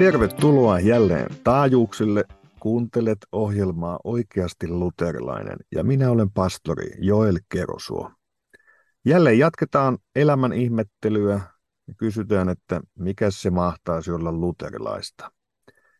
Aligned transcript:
Tervetuloa 0.00 0.80
jälleen 0.80 1.26
taajuuksille. 1.44 2.24
Kuuntelet 2.60 3.18
ohjelmaa 3.32 3.98
Oikeasti 4.04 4.68
luterilainen 4.68 5.56
ja 5.74 5.84
minä 5.84 6.10
olen 6.10 6.30
pastori 6.30 6.90
Joel 6.98 7.38
Kerosuo. 7.48 8.10
Jälleen 9.04 9.38
jatketaan 9.38 9.98
elämän 10.16 10.52
ihmettelyä 10.52 11.40
ja 11.88 11.94
kysytään, 11.98 12.48
että 12.48 12.80
mikä 12.98 13.30
se 13.30 13.50
mahtaisi 13.50 14.10
olla 14.10 14.32
luterilaista. 14.32 15.32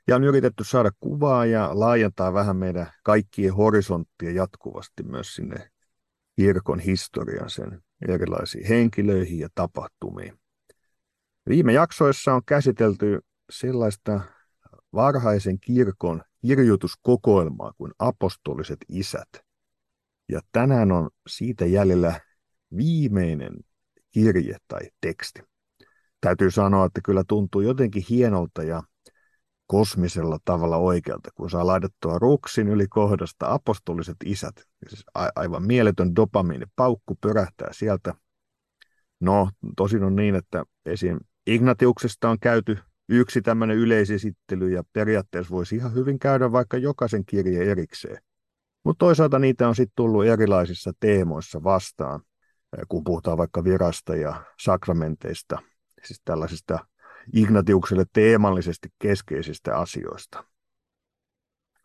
Ja 0.09 0.17
on 0.17 0.25
yritetty 0.25 0.65
saada 0.65 0.91
kuvaa 1.01 1.47
ja 1.47 1.71
laajentaa 1.73 2.33
vähän 2.33 2.57
meidän 2.57 2.87
kaikkien 3.03 3.55
horisonttia 3.55 4.31
jatkuvasti 4.31 5.03
myös 5.03 5.35
sinne 5.35 5.71
kirkon 6.37 6.79
historian 6.79 7.51
sen 7.51 7.83
erilaisiin 8.09 8.67
henkilöihin 8.67 9.39
ja 9.39 9.49
tapahtumiin. 9.55 10.39
Viime 11.49 11.73
jaksoissa 11.73 12.35
on 12.35 12.43
käsitelty 12.47 13.21
sellaista 13.51 14.21
varhaisen 14.93 15.61
kirkon 15.61 16.23
kirjoituskokoelmaa 16.47 17.73
kuin 17.73 17.93
apostoliset 17.99 18.79
isät. 18.89 19.29
Ja 20.29 20.41
tänään 20.53 20.93
on 20.93 21.11
siitä 21.27 21.67
jäljellä 21.67 22.21
viimeinen 22.77 23.53
kirje 24.11 24.57
tai 24.69 24.81
teksti. 25.01 25.43
Täytyy 26.21 26.51
sanoa, 26.51 26.87
että 26.87 27.01
kyllä 27.05 27.25
tuntuu 27.29 27.61
jotenkin 27.61 28.05
hienolta 28.11 28.63
ja 28.63 28.83
kosmisella 29.67 30.39
tavalla 30.45 30.77
oikealta, 30.77 31.31
kun 31.35 31.51
saa 31.51 31.67
laitettua 31.67 32.19
ruksin 32.19 32.69
yli 32.69 32.89
kohdasta 32.89 33.53
apostoliset 33.53 34.17
isät. 34.25 34.55
Siis 34.89 35.05
aivan 35.37 35.63
mieletön 35.63 36.13
paukku 36.77 37.19
pörähtää 37.21 37.69
sieltä. 37.73 38.15
No, 39.21 39.51
tosin 39.77 40.05
on 40.05 40.17
niin, 40.17 40.35
että 40.35 40.65
esim. 40.87 41.19
Ignatiuksesta 41.47 42.31
on 42.31 42.39
käyty 42.39 42.79
yksi 43.11 43.43
tämmöinen 43.43 43.77
yleisesittely 43.77 44.69
ja 44.69 44.83
periaatteessa 44.93 45.51
voisi 45.55 45.77
ihan 45.77 45.95
hyvin 45.95 46.19
käydä 46.19 46.53
vaikka 46.53 46.77
jokaisen 46.77 47.25
kirje 47.25 47.71
erikseen. 47.71 48.23
Mutta 48.85 49.05
toisaalta 49.05 49.39
niitä 49.39 49.69
on 49.69 49.75
sitten 49.75 49.93
tullut 49.97 50.27
erilaisissa 50.27 50.93
teemoissa 51.01 51.63
vastaan, 51.63 52.21
kun 52.89 53.05
puhutaan 53.05 53.39
vaikka 53.39 53.65
virasta 53.65 54.17
ja 54.17 54.45
sakramenteista, 54.63 55.59
siis 56.05 56.21
tällaisista 56.25 56.79
Ignatiukselle 57.35 58.05
teemallisesti 58.13 58.89
keskeisistä 58.99 59.77
asioista. 59.77 60.45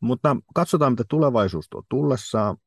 Mutta 0.01 0.37
katsotaan, 0.55 0.91
mitä 0.91 1.03
tulevaisuus 1.09 1.69
tuo 1.69 1.83
tullessaan. 1.89 2.57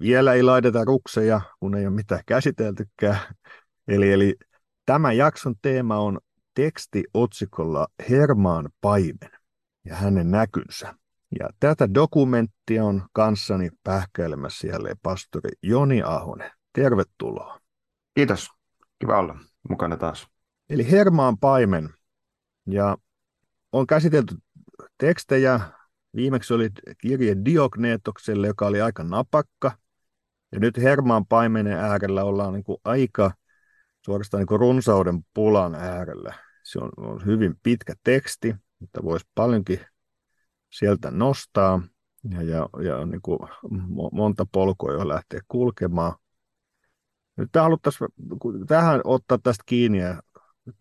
Vielä 0.00 0.34
ei 0.34 0.42
laiteta 0.42 0.84
rukseja, 0.84 1.40
kun 1.60 1.74
ei 1.74 1.86
ole 1.86 1.94
mitään 1.94 2.22
käsiteltykään. 2.26 3.18
Eli, 3.88 4.12
eli 4.12 4.36
tämän 4.86 5.16
jakson 5.16 5.54
teema 5.62 5.98
on 5.98 6.18
teksti 6.58 7.04
otsikolla 7.14 7.86
Hermaan 8.10 8.70
paimen 8.80 9.30
ja 9.84 9.96
hänen 9.96 10.30
näkynsä. 10.30 10.94
Ja 11.40 11.48
tätä 11.60 11.94
dokumenttia 11.94 12.84
on 12.84 13.06
kanssani 13.12 13.70
pähkäilemässä 13.82 14.66
jälleen 14.66 14.96
pastori 15.02 15.50
Joni 15.62 16.02
Ahonen. 16.02 16.50
Tervetuloa. 16.72 17.60
Kiitos. 18.14 18.48
Kiva 18.98 19.18
olla 19.18 19.38
mukana 19.68 19.96
taas. 19.96 20.26
Eli 20.70 20.90
Hermaan 20.90 21.38
paimen 21.38 21.90
ja 22.66 22.96
on 23.72 23.86
käsitelty 23.86 24.36
tekstejä. 24.98 25.60
Viimeksi 26.16 26.54
oli 26.54 26.70
kirje 27.00 27.36
Diogneetokselle, 27.44 28.46
joka 28.46 28.66
oli 28.66 28.80
aika 28.80 29.04
napakka. 29.04 29.72
Ja 30.52 30.60
nyt 30.60 30.76
Hermaan 30.76 31.26
paimenen 31.26 31.78
äärellä 31.78 32.24
ollaan 32.24 32.52
niin 32.52 32.64
kuin 32.64 32.78
aika 32.84 33.30
suorastaan 34.04 34.38
niin 34.38 34.46
kuin 34.46 34.60
runsauden 34.60 35.20
pulan 35.34 35.74
äärellä. 35.74 36.47
Se 36.68 36.78
on, 36.78 36.90
on 36.96 37.26
hyvin 37.26 37.54
pitkä 37.62 37.94
teksti, 38.04 38.54
mutta 38.80 39.02
voisi 39.02 39.26
paljonkin 39.34 39.80
sieltä 40.70 41.10
nostaa 41.10 41.82
ja, 42.30 42.42
ja, 42.42 42.68
ja 42.84 43.06
niin 43.06 43.22
kuin 43.22 43.38
monta 44.12 44.46
polkua 44.52 44.92
jo 44.92 45.08
lähteä 45.08 45.40
kulkemaan. 45.48 46.12
Nyt 47.36 47.48
haluttaisiin 47.54 48.08
tähän 48.66 49.00
ottaa 49.04 49.38
tästä 49.42 49.62
kiinni 49.66 49.98
ja 49.98 50.22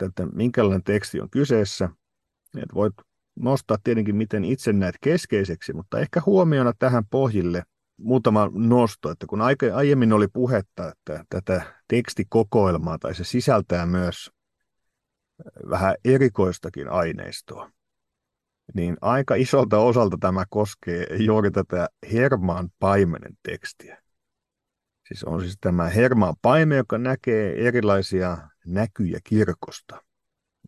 että 0.02 0.26
minkälainen 0.34 0.84
teksti 0.84 1.22
on 1.22 1.30
kyseessä. 1.30 1.90
Et 2.58 2.74
voit 2.74 2.94
nostaa 3.36 3.78
tietenkin, 3.84 4.16
miten 4.16 4.46
itse 4.46 4.74
näet 4.74 4.96
keskeiseksi, 5.02 5.74
mutta 5.74 6.00
ehkä 6.00 6.22
huomiona 6.26 6.74
tähän 6.80 7.06
pohjille 7.06 7.64
muutama 7.98 8.50
nosto, 8.54 9.12
että 9.12 9.28
kun 9.28 9.42
aiemmin 9.74 10.14
oli 10.14 10.28
puhetta, 10.28 10.92
että 10.92 11.26
tätä 11.30 11.62
tekstikokoelmaa 11.88 12.98
tai 13.00 13.16
se 13.16 13.24
sisältää 13.24 13.86
myös 13.86 14.37
vähän 15.70 15.96
erikoistakin 16.06 16.90
aineistoa, 16.90 17.72
niin 18.74 18.98
aika 19.02 19.36
isolta 19.36 19.80
osalta 19.80 20.18
tämä 20.20 20.46
koskee 20.50 21.08
juuri 21.20 21.52
tätä 21.52 21.90
Hermaan 22.14 22.70
paimenen 22.80 23.38
tekstiä. 23.44 24.04
Siis 25.08 25.24
on 25.24 25.42
siis 25.42 25.58
tämä 25.62 25.90
Hermaan 25.90 26.36
paime, 26.42 26.76
joka 26.76 26.98
näkee 26.98 27.68
erilaisia 27.68 28.38
näkyjä 28.66 29.20
kirkosta. 29.24 30.02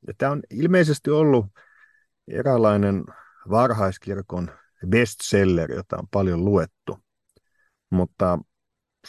Ja 0.08 0.13
tämä 0.18 0.31
on 0.31 0.41
ilmeisesti 0.50 1.09
ollut 1.09 1.46
eräänlainen 2.28 3.03
varhaiskirkon 3.50 4.52
bestseller, 4.88 5.72
jota 5.72 5.97
on 5.97 6.08
paljon 6.12 6.46
luettu. 6.46 7.00
Mutta 7.90 8.40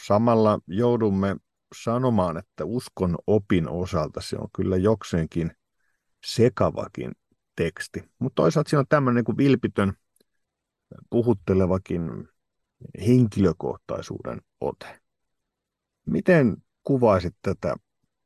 samalla 0.07 0.59
joudumme 0.67 1.35
sanomaan, 1.75 2.37
että 2.37 2.65
uskon 2.65 3.17
opin 3.27 3.69
osalta 3.69 4.21
se 4.21 4.37
on 4.37 4.47
kyllä 4.55 4.77
jokseenkin 4.77 5.51
sekavakin 6.25 7.11
teksti. 7.55 8.03
Mutta 8.19 8.35
toisaalta 8.35 8.69
siinä 8.69 8.79
on 8.79 8.85
tämmöinen 8.89 9.15
niin 9.15 9.25
kuin 9.25 9.37
vilpitön, 9.37 9.93
puhuttelevakin 11.09 12.27
henkilökohtaisuuden 13.07 14.41
ote. 14.61 15.01
Miten 16.05 16.57
kuvaisit 16.83 17.35
tätä 17.41 17.75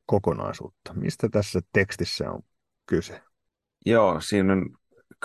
kokonaisuutta? 0.06 0.94
Mistä 0.94 1.29
tässä 1.29 1.62
tekstissä 1.73 2.31
on 2.31 2.41
kyse? 2.85 3.22
Joo, 3.85 4.22
siinä 4.22 4.53
on 4.53 4.69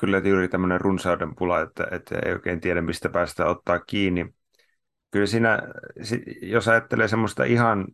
kyllä 0.01 0.19
juuri 0.19 0.49
tämmöinen 0.49 0.81
runsauden 0.81 1.35
pula, 1.37 1.61
että, 1.61 1.87
että 1.91 2.19
ei 2.25 2.33
oikein 2.33 2.61
tiedä, 2.61 2.83
mistä 2.83 3.09
päästä 3.09 3.47
ottaa 3.47 3.79
kiinni. 3.79 4.35
Kyllä 5.11 5.27
siinä, 5.27 5.59
jos 6.43 6.69
ajattelee 6.69 7.09
semmoista 7.09 7.45
ihan 7.45 7.87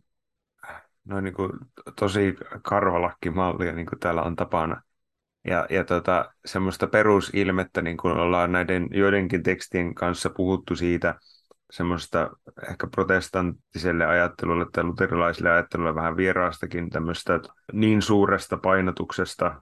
noin 1.07 1.23
niin 1.23 1.33
kuin 1.33 1.51
tosi 1.99 2.35
karvalakkimallia, 2.61 3.73
niin 3.73 3.85
kuin 3.85 3.99
täällä 3.99 4.21
on 4.21 4.35
tapana, 4.35 4.81
ja, 5.47 5.67
ja 5.69 5.83
tota, 5.83 6.33
semmoista 6.45 6.87
perusilmettä, 6.87 7.81
niin 7.81 7.97
kuin 7.97 8.13
ollaan 8.13 8.51
näiden 8.51 8.87
joidenkin 8.91 9.43
tekstien 9.43 9.95
kanssa 9.95 10.29
puhuttu 10.29 10.75
siitä, 10.75 11.15
semmoista 11.71 12.29
ehkä 12.69 12.87
protestanttiselle 12.87 14.05
ajattelulle 14.05 14.65
tai 14.71 14.83
luterilaiselle 14.83 15.51
ajattelulle 15.51 15.95
vähän 15.95 16.17
vieraastakin 16.17 16.89
tämmöistä 16.89 17.39
niin 17.73 18.01
suuresta 18.01 18.57
painotuksesta 18.57 19.61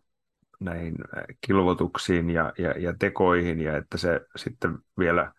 näihin 0.60 0.96
kilvotuksiin 1.42 2.30
ja, 2.30 2.54
ja, 2.58 2.72
ja 2.72 2.94
tekoihin, 3.00 3.62
ja 3.62 3.78
että 3.78 3.98
se 3.98 4.22
sitten 4.36 4.78
vielä 5.00 5.34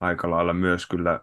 aika 0.00 0.30
lailla 0.30 0.52
myös 0.52 0.86
kyllä 0.86 1.20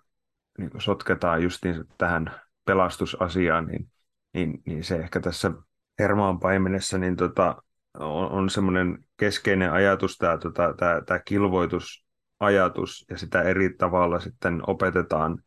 niin 0.58 0.72
sotketaan 0.78 1.44
justiin 1.44 1.86
tähän 1.98 2.42
pelastusasiaan, 2.66 3.66
niin, 3.66 3.90
niin, 4.38 4.62
niin 4.66 4.84
se 4.84 4.96
ehkä 4.96 5.20
tässä 5.20 5.52
Hermaan 6.00 6.40
paimenessa 6.40 6.98
niin 6.98 7.16
tota, 7.16 7.56
on, 8.00 8.32
on 8.32 8.50
semmoinen 8.50 9.06
keskeinen 9.18 9.72
ajatus, 9.72 10.18
tämä, 10.18 10.38
tota, 10.38 10.74
tämä, 10.78 11.02
tämä 11.06 11.20
kilvoitus 11.20 12.06
ajatus 12.40 13.06
ja 13.10 13.18
sitä 13.18 13.42
eri 13.42 13.74
tavalla 13.78 14.20
sitten 14.20 14.62
opetetaan 14.68 15.44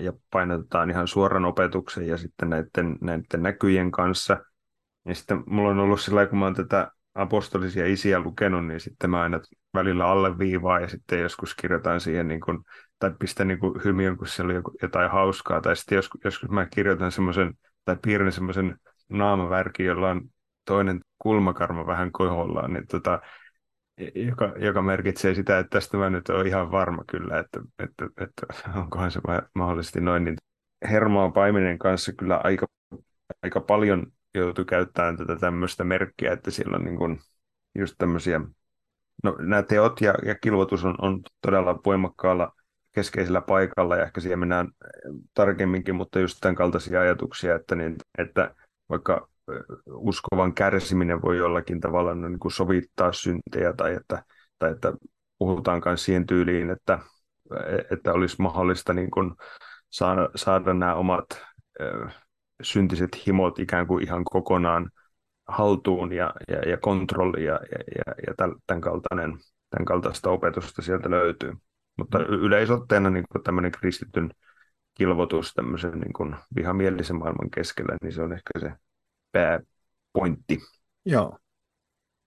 ja 0.00 0.12
painotetaan 0.30 0.90
ihan 0.90 1.08
suoran 1.08 1.44
opetuksen 1.44 2.08
ja 2.08 2.16
sitten 2.16 2.50
näiden, 2.50 2.98
näiden 3.00 3.42
näkyjen 3.42 3.90
kanssa. 3.90 4.44
Ja 5.04 5.14
sitten 5.14 5.42
mulla 5.46 5.70
on 5.70 5.78
ollut 5.78 6.00
sillä 6.00 6.26
kun 6.26 6.38
mä 6.38 6.44
oon 6.44 6.54
tätä 6.54 6.90
apostolisia 7.14 7.86
isiä 7.86 8.20
lukenut, 8.20 8.66
niin 8.66 8.80
sitten 8.80 9.10
mä 9.10 9.22
aina 9.22 9.40
välillä 9.74 10.06
alleviivaa 10.06 10.80
ja 10.80 10.88
sitten 10.88 11.20
joskus 11.20 11.54
kirjoitan 11.54 12.00
siihen 12.00 12.28
niin 12.28 12.40
kuin, 12.40 12.58
tai 12.98 13.10
pistän 13.18 13.48
niin 13.48 13.58
hymiön, 13.84 14.16
kun 14.16 14.26
siellä 14.26 14.52
oli 14.52 14.62
jotain 14.82 15.10
hauskaa. 15.10 15.60
Tai 15.60 15.76
sitten 15.76 15.96
joskus, 15.96 16.20
joskus 16.24 16.50
mä 16.50 16.66
kirjoitan 16.66 17.12
semmoisen 17.12 17.54
tai 17.84 17.96
piirrän 18.02 18.32
semmoisen 18.32 18.76
naamavärkin, 19.08 19.86
jolla 19.86 20.10
on 20.10 20.22
toinen 20.64 21.00
kulmakarma 21.18 21.86
vähän 21.86 22.12
kohollaan, 22.12 22.72
niin 22.72 22.86
tota, 22.86 23.20
joka, 24.14 24.52
joka 24.58 24.82
merkitsee 24.82 25.34
sitä, 25.34 25.58
että 25.58 25.70
tästä 25.70 25.96
mä 25.96 26.10
nyt 26.10 26.28
olen 26.28 26.46
ihan 26.46 26.70
varma 26.70 27.04
kyllä, 27.06 27.38
että, 27.38 27.60
että, 27.78 28.06
että 28.24 28.46
onkohan 28.80 29.10
se 29.10 29.20
mahdollisesti 29.54 30.00
noin. 30.00 30.24
Niin 30.24 30.36
Hermaa 30.90 31.30
Paimenen 31.30 31.78
kanssa 31.78 32.12
kyllä 32.12 32.40
aika, 32.44 32.66
aika 33.42 33.60
paljon 33.60 34.06
joutui 34.34 34.64
käyttämään 34.64 35.16
tätä 35.16 35.36
tämmöistä 35.36 35.84
merkkiä, 35.84 36.32
että 36.32 36.50
siellä 36.50 36.76
on 36.76 36.84
niin 36.84 36.96
kuin 36.96 37.18
just 37.78 37.94
tämmöisiä, 37.98 38.40
no 39.22 39.36
nämä 39.38 39.62
teot 39.62 40.00
ja, 40.00 40.14
ja 40.26 40.34
kilvotus 40.34 40.84
on, 40.84 40.94
on 40.98 41.20
todella 41.40 41.80
voimakkaalla 41.84 42.52
keskeisellä 42.94 43.40
paikalla 43.40 43.96
ja 43.96 44.02
ehkä 44.04 44.20
siihen 44.20 44.38
mennään 44.38 44.68
tarkemminkin, 45.34 45.94
mutta 45.94 46.20
just 46.20 46.38
tämän 46.40 46.54
kaltaisia 46.54 47.00
ajatuksia, 47.00 47.54
että, 47.54 47.74
niin, 47.74 47.96
että 48.18 48.54
vaikka 48.88 49.28
uskovan 49.86 50.54
kärsiminen 50.54 51.22
voi 51.22 51.36
jollakin 51.36 51.80
tavalla 51.80 52.14
no, 52.14 52.28
niin 52.28 52.38
kuin 52.38 52.52
sovittaa 52.52 53.12
syntejä 53.12 53.72
tai 53.72 53.94
että, 53.94 54.24
tai 54.58 54.70
että 54.70 54.92
puhutaan 55.38 55.82
myös 55.84 56.04
siihen 56.04 56.26
tyyliin, 56.26 56.70
että, 56.70 56.98
että 57.90 58.12
olisi 58.12 58.36
mahdollista 58.42 58.92
niin 58.92 59.10
kuin 59.10 59.34
saada, 59.90 60.28
saada 60.36 60.74
nämä 60.74 60.94
omat 60.94 61.26
syntiset 62.62 63.26
himot 63.26 63.58
ikään 63.58 63.86
kuin 63.86 64.04
ihan 64.04 64.24
kokonaan 64.24 64.90
haltuun 65.48 66.12
ja, 66.12 66.34
ja, 66.48 66.70
ja 66.70 66.76
kontrolli 66.76 67.44
ja, 67.44 67.60
ja, 67.96 68.14
ja 68.26 68.34
tämän, 68.66 68.80
kaltainen, 68.80 69.38
tämän 69.70 69.84
kaltaista 69.84 70.30
opetusta 70.30 70.82
sieltä 70.82 71.10
löytyy. 71.10 71.52
Mutta 71.96 72.18
yleisotteena 72.18 73.10
niin 73.10 73.24
tämmöinen 73.44 73.72
kristityn 73.72 74.30
kilvotus 74.94 75.54
tämmöisen 75.54 76.00
niin 76.00 76.12
kuin 76.12 76.36
vihamielisen 76.56 77.16
maailman 77.16 77.50
keskellä, 77.50 77.96
niin 78.02 78.12
se 78.12 78.22
on 78.22 78.32
ehkä 78.32 78.60
se 78.60 78.72
pääpointti. 79.32 80.60
Joo. 81.04 81.38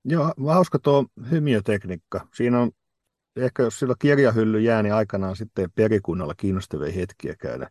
Joo, 0.06 0.34
hauska 0.48 0.80
tuo 0.80 1.06
hymiötekniikka. 1.32 2.28
Siinä 2.34 2.60
on 2.60 2.72
ehkä 3.36 3.64
jos 3.64 3.80
sillä 3.80 3.96
kirjahylly 4.00 4.60
jää, 4.60 4.84
niin 4.84 4.94
aikanaan 4.94 5.36
sitten 5.36 5.72
perikunnalla 5.76 6.34
kiinnostavia 6.38 6.92
hetkiä 6.92 7.36
käydä 7.40 7.70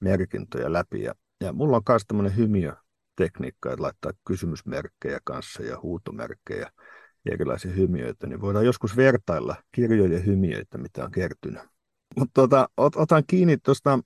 merkintöjä 0.00 0.72
läpi. 0.72 1.02
Ja, 1.02 1.14
ja 1.40 1.52
mulla 1.52 1.76
on 1.76 1.82
myös 1.88 2.02
tämmöinen 2.06 2.36
hymiötekniikka, 2.36 3.72
että 3.72 3.82
laittaa 3.82 4.12
kysymysmerkkejä 4.26 5.18
kanssa 5.24 5.62
ja 5.62 5.78
huutomerkkejä 5.82 6.70
erilaisia 7.32 7.72
hymiöitä, 7.72 8.26
niin 8.26 8.40
voidaan 8.40 8.66
joskus 8.66 8.96
vertailla 8.96 9.56
kirjojen 9.72 10.26
hymiöitä, 10.26 10.78
mitä 10.78 11.04
on 11.04 11.10
kertynyt. 11.10 11.62
Mutta 12.16 12.32
tota, 12.34 12.68
ot, 12.76 12.96
otan 12.96 13.22
kiinni 13.26 13.56
tuosta 13.56 13.98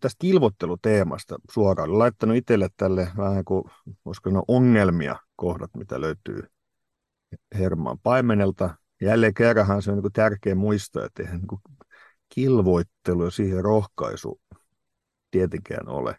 tästä 0.00 0.16
kilvotteluteemasta 0.18 1.36
suoraan. 1.50 1.88
Olen 1.88 1.98
laittanut 1.98 2.36
itselle 2.36 2.68
tälle 2.76 3.08
vähän 3.16 3.44
kuin, 3.44 3.64
voisiko 4.04 4.30
sanoa, 4.30 4.42
ongelmia 4.48 5.16
kohdat, 5.36 5.70
mitä 5.76 6.00
löytyy 6.00 6.42
Hermaan 7.54 7.98
paimenelta. 7.98 8.74
Jälleen 9.00 9.34
kerranhan 9.34 9.82
se 9.82 9.90
on 9.90 10.02
niin 10.02 10.12
tärkeä 10.12 10.54
muistaa, 10.54 11.04
että 11.04 11.22
eihän 11.22 11.40
niin 11.40 11.76
kilvoittelu 12.34 13.24
ja 13.24 13.30
siihen 13.30 13.64
rohkaisu 13.64 14.40
tietenkään 15.30 15.88
ole 15.88 16.16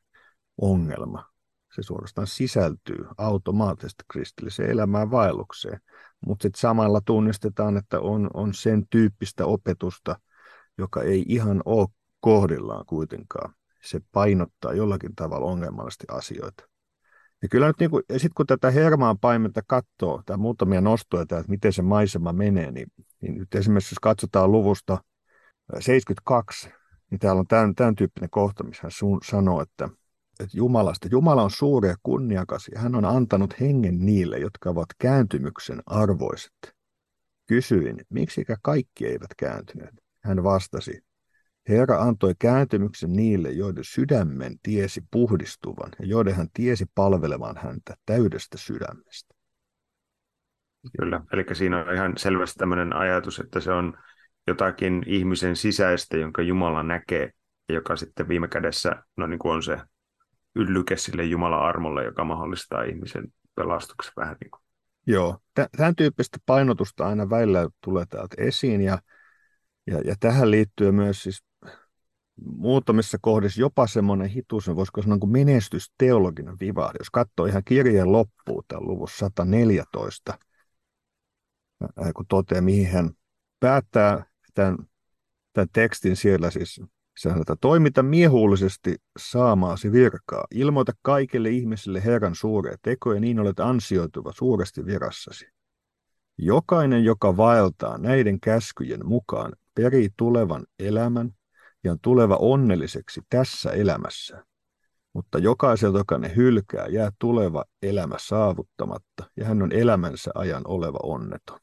ongelma. 0.61 1.29
Se 1.77 1.83
suorastaan 1.83 2.27
sisältyy 2.27 3.05
automaattisesti 3.17 4.03
kristilliseen 4.11 4.69
elämään 4.69 5.11
vaellukseen. 5.11 5.79
Mutta 6.25 6.43
sitten 6.43 6.59
samalla 6.59 7.01
tunnistetaan, 7.01 7.77
että 7.77 7.99
on, 7.99 8.29
on 8.33 8.53
sen 8.53 8.87
tyyppistä 8.89 9.45
opetusta, 9.45 10.19
joka 10.77 11.01
ei 11.01 11.25
ihan 11.27 11.61
ole 11.65 11.87
kohdillaan 12.19 12.85
kuitenkaan. 12.85 13.53
Se 13.81 14.01
painottaa 14.11 14.73
jollakin 14.73 15.15
tavalla 15.15 15.45
ongelmallisesti 15.45 16.05
asioita. 16.11 16.63
Ja 17.41 17.47
kyllä 17.47 17.67
nyt, 17.67 17.79
niin 17.79 17.89
kuin, 17.89 18.03
sit 18.17 18.31
kun 18.33 18.45
tätä 18.45 18.71
hermaan 18.71 19.19
paimenta 19.19 19.61
katsoo, 19.67 20.21
tai 20.25 20.37
muutamia 20.37 20.81
nostoja, 20.81 21.21
että 21.21 21.43
miten 21.47 21.73
se 21.73 21.81
maisema 21.81 22.33
menee, 22.33 22.71
niin, 22.71 22.87
niin 23.21 23.37
nyt 23.37 23.55
esimerkiksi 23.55 23.93
jos 23.93 23.99
katsotaan 23.99 24.51
luvusta 24.51 24.97
72, 25.79 26.69
niin 27.11 27.19
täällä 27.19 27.39
on 27.39 27.47
tämän, 27.47 27.75
tämän 27.75 27.95
tyyppinen 27.95 28.29
kohta, 28.29 28.63
missä 28.63 28.81
hän 28.83 28.91
sun, 28.91 29.19
sanoo, 29.23 29.61
että, 29.61 29.89
että 30.43 30.57
Jumalasta, 30.57 31.07
Jumala 31.11 31.43
on 31.43 31.51
suuri 31.51 31.89
ja 31.89 31.95
kunniakas, 32.03 32.67
ja 32.73 32.79
hän 32.79 32.95
on 32.95 33.05
antanut 33.05 33.59
hengen 33.59 34.05
niille, 34.05 34.39
jotka 34.39 34.69
ovat 34.69 34.89
kääntymyksen 34.97 35.83
arvoiset. 35.85 36.75
Kysyin, 37.47 38.05
miksikä 38.09 38.57
kaikki 38.61 39.05
eivät 39.05 39.29
kääntyneet? 39.37 39.95
Hän 40.23 40.43
vastasi, 40.43 41.01
Herra 41.69 42.01
antoi 42.01 42.33
kääntymyksen 42.39 43.13
niille, 43.13 43.51
joiden 43.51 43.83
sydämen 43.83 44.55
tiesi 44.63 45.01
puhdistuvan 45.11 45.91
ja 45.99 46.05
joiden 46.05 46.35
hän 46.35 46.47
tiesi 46.53 46.85
palvelevan 46.95 47.57
häntä 47.57 47.95
täydestä 48.05 48.57
sydämestä. 48.57 49.35
Kyllä, 50.99 51.21
eli 51.33 51.45
siinä 51.53 51.77
on 51.81 51.93
ihan 51.93 52.13
selvästi 52.17 52.57
tämmöinen 52.57 52.95
ajatus, 52.95 53.39
että 53.39 53.59
se 53.59 53.71
on 53.71 53.97
jotakin 54.47 55.03
ihmisen 55.05 55.55
sisäistä, 55.55 56.17
jonka 56.17 56.41
Jumala 56.41 56.83
näkee, 56.83 57.31
ja 57.69 57.75
joka 57.75 57.95
sitten 57.95 58.27
viime 58.27 58.47
kädessä 58.47 59.03
no 59.17 59.27
niin 59.27 59.39
kuin 59.39 59.55
on 59.55 59.63
se 59.63 59.77
yllyke 60.57 60.97
sille 60.97 61.23
Jumalan 61.23 61.61
armolle, 61.61 62.03
joka 62.03 62.23
mahdollistaa 62.23 62.83
ihmisen 62.83 63.33
pelastuksen 63.55 64.13
vähän 64.17 64.37
niin 64.41 64.51
kuin. 64.51 64.61
Joo, 65.07 65.37
tämän 65.77 65.95
tyyppistä 65.95 66.37
painotusta 66.45 67.07
aina 67.07 67.29
välillä 67.29 67.69
tulee 67.83 68.05
täältä 68.05 68.35
esiin, 68.37 68.81
ja, 68.81 69.01
ja, 69.87 70.01
ja 70.05 70.15
tähän 70.19 70.51
liittyy 70.51 70.91
myös 70.91 71.23
siis 71.23 71.43
muutamissa 72.45 73.17
kohdissa 73.21 73.61
jopa 73.61 73.87
semmoinen 73.87 74.29
hitusen, 74.29 74.75
voisiko 74.75 75.01
sanoa 75.01 75.17
kuin 75.17 75.31
menestysteologinen 75.31 76.59
vivahde. 76.59 76.97
Jos 76.99 77.09
katsoo 77.09 77.45
ihan 77.45 77.63
kirjeen 77.63 78.11
loppuun 78.11 78.63
tämän 78.67 78.87
luvussa 78.87 79.17
114, 79.17 80.39
kun 82.15 82.25
toteaa, 82.29 82.61
mihin 82.61 82.87
hän 82.87 83.09
päättää 83.59 84.25
tämän, 84.53 84.77
tämän 85.53 85.69
tekstin 85.73 86.15
siellä 86.15 86.51
siis 86.51 86.81
sanotaan, 87.17 87.41
että 87.41 87.55
toimita 87.61 88.03
miehuullisesti 88.03 88.95
saamaasi 89.19 89.91
virkaa. 89.91 90.45
Ilmoita 90.51 90.93
kaikille 91.01 91.49
ihmisille 91.49 92.05
Herran 92.05 92.35
suuria 92.35 92.77
tekoja, 92.81 93.19
niin 93.19 93.39
olet 93.39 93.59
ansioituva 93.59 94.31
suuresti 94.35 94.85
virassasi. 94.85 95.47
Jokainen, 96.37 97.03
joka 97.03 97.37
vaeltaa 97.37 97.97
näiden 97.97 98.39
käskyjen 98.39 99.05
mukaan, 99.05 99.53
perii 99.75 100.09
tulevan 100.17 100.65
elämän 100.79 101.31
ja 101.83 101.91
on 101.91 101.99
tuleva 102.01 102.35
onnelliseksi 102.35 103.21
tässä 103.29 103.71
elämässä. 103.71 104.45
Mutta 105.13 105.39
jokaiselta, 105.39 105.97
joka 105.97 106.17
ne 106.17 106.35
hylkää, 106.35 106.87
jää 106.87 107.11
tuleva 107.19 107.65
elämä 107.81 108.15
saavuttamatta, 108.19 109.23
ja 109.37 109.45
hän 109.45 109.61
on 109.61 109.71
elämänsä 109.71 110.31
ajan 110.35 110.61
oleva 110.65 110.99
onneton. 111.03 111.59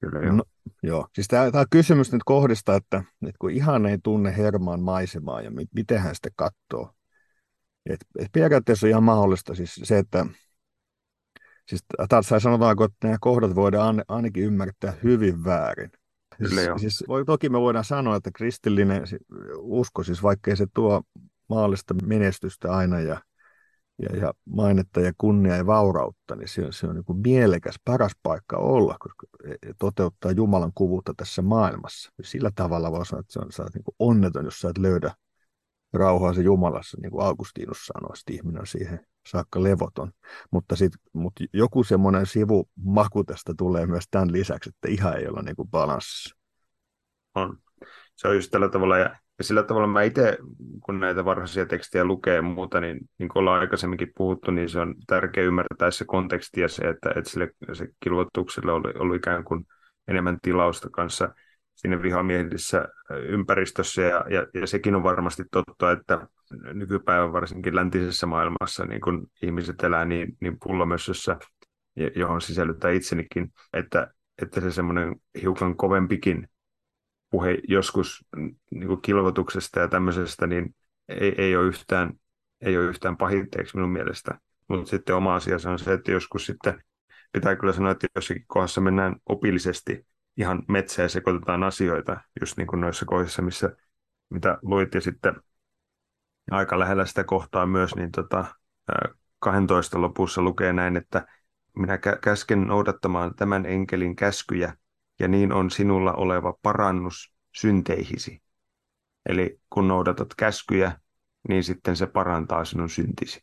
Kyllä, 0.00 0.26
joo. 0.26 0.32
No, 0.32 0.44
joo. 0.82 1.08
Siis 1.14 1.28
tämä, 1.28 1.50
tämä 1.50 1.64
kysymys 1.70 2.12
nyt 2.12 2.22
kohdista, 2.24 2.76
että, 2.76 2.96
että 2.98 3.36
kun 3.38 3.50
ihan 3.50 3.86
ei 3.86 3.98
tunne 4.02 4.36
Hermaan 4.36 4.80
maisemaa 4.80 5.40
ja 5.40 5.50
mit, 5.50 5.68
miten 5.74 5.98
hän 5.98 6.14
sitten 6.14 6.32
katsoo. 6.36 6.92
Et, 7.90 8.00
et 8.18 8.28
periaatteessa 8.32 8.86
on 8.86 8.90
ihan 8.90 9.02
mahdollista 9.02 9.54
siis 9.54 9.80
se, 9.84 9.98
että 9.98 10.26
siis, 11.68 11.84
tai 12.08 12.40
sanotaanko, 12.40 12.84
että 12.84 12.96
nämä 13.04 13.16
kohdat 13.20 13.54
voidaan 13.54 14.04
ainakin 14.08 14.44
ymmärtää 14.44 14.94
hyvin 15.02 15.44
väärin. 15.44 15.90
Kyllä 16.38 16.60
siis, 16.60 16.80
siis, 16.80 17.04
voi, 17.08 17.24
toki 17.24 17.48
me 17.48 17.60
voidaan 17.60 17.84
sanoa, 17.84 18.16
että 18.16 18.30
kristillinen 18.34 19.02
usko, 19.58 20.02
siis 20.02 20.22
vaikkei 20.22 20.56
se 20.56 20.66
tuo 20.74 21.02
maallista 21.48 21.94
menestystä 21.94 22.72
aina 22.72 23.00
ja, 23.00 23.20
ja, 24.02 24.16
ja 24.16 24.34
mainetta 24.44 25.00
ja 25.00 25.12
kunnia 25.18 25.56
ja 25.56 25.66
vaurautta, 25.66 26.36
niin 26.36 26.48
se 26.48 26.64
on, 26.64 26.72
se 26.72 26.86
on 26.86 26.94
niin 26.94 27.04
kuin 27.04 27.18
mielekäs, 27.18 27.74
paras 27.84 28.12
paikka 28.22 28.56
olla, 28.56 28.96
koska 29.00 29.26
e, 29.44 29.50
e, 29.50 29.74
toteuttaa 29.78 30.30
Jumalan 30.30 30.72
kuvuutta 30.74 31.14
tässä 31.16 31.42
maailmassa. 31.42 32.12
Sillä 32.22 32.50
tavalla 32.54 32.92
voi 32.92 33.06
sanoa, 33.06 33.20
että 33.20 33.32
se 33.32 33.38
on, 33.38 33.52
sä 33.52 33.62
oot 33.62 33.74
niin 33.74 33.84
kuin 33.84 33.94
onneton, 33.98 34.44
jos 34.44 34.60
sä 34.60 34.68
et 34.68 34.78
löydä 34.78 35.14
rauhaa 35.92 36.34
se 36.34 36.42
Jumalassa, 36.42 36.98
niin 37.02 37.10
kuin 37.10 37.24
Augustinus 37.24 37.86
sanoi, 37.86 38.10
että 38.14 38.32
ihminen 38.32 38.60
on 38.60 38.66
siihen 38.66 39.06
saakka 39.28 39.62
levoton. 39.62 40.12
Mutta, 40.50 40.76
sit, 40.76 40.92
mutta 41.12 41.44
joku 41.52 41.84
semmoinen 41.84 42.26
sivumaku 42.26 43.24
tästä 43.24 43.54
tulee 43.58 43.86
myös 43.86 44.04
tämän 44.10 44.32
lisäksi, 44.32 44.70
että 44.70 44.88
ihan 44.88 45.16
ei 45.16 45.28
olla 45.28 45.42
niin 45.42 45.56
kuin 45.56 45.68
balanssissa. 45.68 46.36
On. 47.34 47.58
Se 48.16 48.28
on 48.28 48.34
just 48.34 48.50
tällä 48.50 48.68
tavalla, 48.68 48.98
ja, 48.98 49.16
ja 49.38 49.44
sillä 49.44 49.62
tavalla 49.62 49.86
mä 49.86 50.02
itse, 50.02 50.38
kun 50.84 51.00
näitä 51.00 51.24
varhaisia 51.24 51.66
tekstejä 51.66 52.04
lukee 52.04 52.34
ja 52.34 52.42
muuta, 52.42 52.80
niin, 52.80 53.00
niin 53.18 53.28
kuin 53.28 53.40
ollaan 53.40 53.60
aikaisemminkin 53.60 54.12
puhuttu, 54.16 54.50
niin 54.50 54.68
se 54.68 54.80
on 54.80 54.94
tärkeää 55.06 55.46
ymmärtää 55.46 55.90
se 55.90 56.04
konteksti 56.04 56.60
ja 56.60 56.68
se, 56.68 56.82
että, 56.82 57.10
että 57.16 57.30
sille, 57.30 57.50
se 57.72 57.88
kilvoitukselle 58.00 58.72
oli, 58.72 58.92
oli 58.98 59.16
ikään 59.16 59.44
kuin 59.44 59.66
enemmän 60.08 60.38
tilausta 60.42 60.90
kanssa– 60.90 61.28
siinä 61.76 62.02
vihamielisessä 62.02 62.88
ympäristössä. 63.28 64.02
Ja, 64.02 64.24
ja, 64.30 64.46
ja 64.54 64.66
sekin 64.66 64.94
on 64.94 65.02
varmasti 65.02 65.42
totta, 65.50 65.92
että 65.92 66.28
nykypäivän 66.72 67.32
varsinkin 67.32 67.76
läntisessä 67.76 68.26
maailmassa 68.26 68.84
niin 68.84 69.00
kun 69.00 69.26
ihmiset 69.42 69.82
elää 69.82 70.04
niin, 70.04 70.36
niin 70.40 70.58
pullomössössä, 70.64 71.36
johon 72.16 72.40
sisällyttää 72.40 72.90
itsenikin, 72.90 73.52
että, 73.72 74.10
että 74.42 74.60
se 74.60 74.70
semmoinen 74.70 75.16
hiukan 75.42 75.76
kovempikin 75.76 76.48
puhe 77.36 77.58
joskus 77.68 78.24
niin 78.70 78.86
kuin 78.86 79.02
kilvotuksesta 79.02 79.80
ja 79.80 79.88
tämmöisestä, 79.88 80.46
niin 80.46 80.74
ei, 81.08 81.34
ei, 81.38 81.56
ole 81.56 81.66
yhtään, 81.66 82.12
ei 82.60 82.78
ole 82.78 82.86
yhtään 82.86 83.16
pahitteeksi 83.16 83.76
minun 83.76 83.90
mielestä. 83.90 84.38
Mutta 84.68 84.90
sitten 84.90 85.14
oma 85.14 85.34
asia 85.34 85.56
on 85.70 85.78
se, 85.78 85.92
että 85.92 86.12
joskus 86.12 86.46
sitten 86.46 86.82
pitää 87.32 87.56
kyllä 87.56 87.72
sanoa, 87.72 87.90
että 87.90 88.06
jossakin 88.14 88.44
kohdassa 88.46 88.80
mennään 88.80 89.16
opillisesti 89.28 90.06
ihan 90.36 90.62
metsään 90.68 91.10
sekoitetaan 91.10 91.62
asioita, 91.62 92.20
just 92.40 92.56
niin 92.56 92.66
kuin 92.66 92.80
noissa 92.80 93.04
kohdissa, 93.04 93.42
missä 93.42 93.76
mitä 94.30 94.58
luit, 94.62 94.94
ja 94.94 95.00
sitten 95.00 95.34
aika 96.50 96.78
lähellä 96.78 97.06
sitä 97.06 97.24
kohtaa 97.24 97.66
myös, 97.66 97.94
niin 97.96 98.12
tota, 98.12 98.44
12 99.38 100.00
lopussa 100.00 100.42
lukee 100.42 100.72
näin, 100.72 100.96
että 100.96 101.26
minä 101.78 101.98
käsken 101.98 102.66
noudattamaan 102.66 103.34
tämän 103.34 103.66
enkelin 103.66 104.16
käskyjä, 104.16 104.76
ja 105.18 105.28
niin 105.28 105.52
on 105.52 105.70
sinulla 105.70 106.12
oleva 106.12 106.54
parannus 106.62 107.34
synteihisi. 107.56 108.42
Eli 109.28 109.60
kun 109.70 109.88
noudatat 109.88 110.28
käskyjä, 110.36 110.98
niin 111.48 111.64
sitten 111.64 111.96
se 111.96 112.06
parantaa 112.06 112.64
sinun 112.64 112.88
syntisi. 112.88 113.40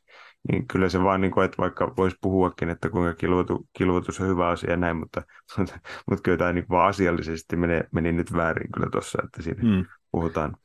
niin 0.52 0.68
kyllä 0.68 0.90
se 0.90 1.04
vaan, 1.04 1.22
niin 1.22 1.32
kuin, 1.32 1.46
että 1.46 1.58
vaikka 1.58 1.94
voisi 1.98 2.18
puhuakin, 2.22 2.70
että 2.70 2.90
kuinka 2.90 3.14
kilvoitu, 3.14 3.68
kilvoitus 3.78 4.20
on 4.20 4.28
hyvä 4.28 4.50
asia 4.50 4.72
ja 4.72 4.78
näin, 4.78 4.98
mutta, 4.98 5.22
mutta, 5.58 5.80
mutta 6.10 6.22
kyllä 6.24 6.38
tämä 6.38 6.54
niin 6.54 6.66
vaan 6.70 6.90
asiallisesti 6.90 7.56
meni, 7.56 7.82
meni 7.92 8.12
nyt 8.12 8.34
väärin 8.34 8.72
kyllä 8.72 8.88
tuossa, 8.92 9.20
että 9.24 9.42
siinä 9.42 9.62
hmm. 9.62 9.86
puhutaan 10.12 10.58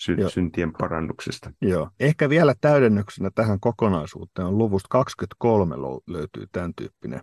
sy- 0.00 0.16
Joo. 0.18 0.28
syntien 0.28 0.72
parannuksesta. 0.72 1.50
Joo. 1.60 1.90
Ehkä 2.00 2.28
vielä 2.28 2.54
täydennyksenä 2.60 3.30
tähän 3.34 3.60
kokonaisuuteen 3.60 4.48
on 4.48 4.58
luvusta 4.58 4.88
23 4.90 5.76
löytyy 6.06 6.46
tämän 6.52 6.74
tyyppinen. 6.74 7.20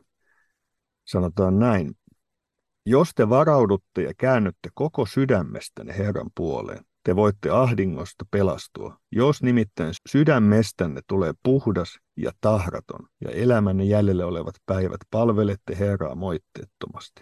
Sanotaan 1.06 1.60
näin. 1.60 1.92
Jos 2.86 3.12
te 3.16 3.30
varaudutte 3.30 4.02
ja 4.02 4.14
käännytte 4.18 4.70
koko 4.74 5.06
sydämestänne 5.06 5.98
Herran 5.98 6.30
puoleen, 6.36 6.86
te 7.04 7.16
voitte 7.16 7.50
ahdingosta 7.50 8.26
pelastua. 8.32 8.98
Jos 9.12 9.44
nimittäin 9.44 9.94
sydämestänne 10.10 11.02
tulee 11.08 11.34
puhdas 11.44 12.00
ja 12.18 12.32
tahraton, 12.42 13.08
ja 13.22 13.32
elämänne 13.32 13.84
jäljelle 13.84 14.26
olevat 14.26 14.56
päivät 14.66 15.00
palvelette 15.12 15.80
Herraa 15.80 16.16
moitteettomasti. 16.16 17.22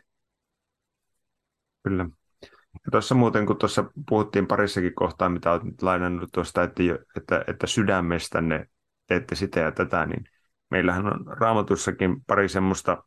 Kyllä. 1.83 2.09
Ja 2.73 2.91
tuossa 2.91 3.15
muuten, 3.15 3.45
kun 3.45 3.57
tuossa 3.57 3.85
puhuttiin 4.09 4.47
parissakin 4.47 4.95
kohtaa, 4.95 5.29
mitä 5.29 5.51
olet 5.51 5.81
lainannut 5.81 6.29
tuosta, 6.33 6.63
että, 6.63 6.83
että, 7.17 7.43
että 7.47 7.67
sydämestänne 7.67 8.65
teette 9.07 9.35
sitä 9.35 9.59
ja 9.59 9.71
tätä, 9.71 10.05
niin 10.05 10.23
meillähän 10.71 11.05
on 11.05 11.25
raamatussakin 11.27 12.25
pari 12.27 12.49
semmoista 12.49 13.03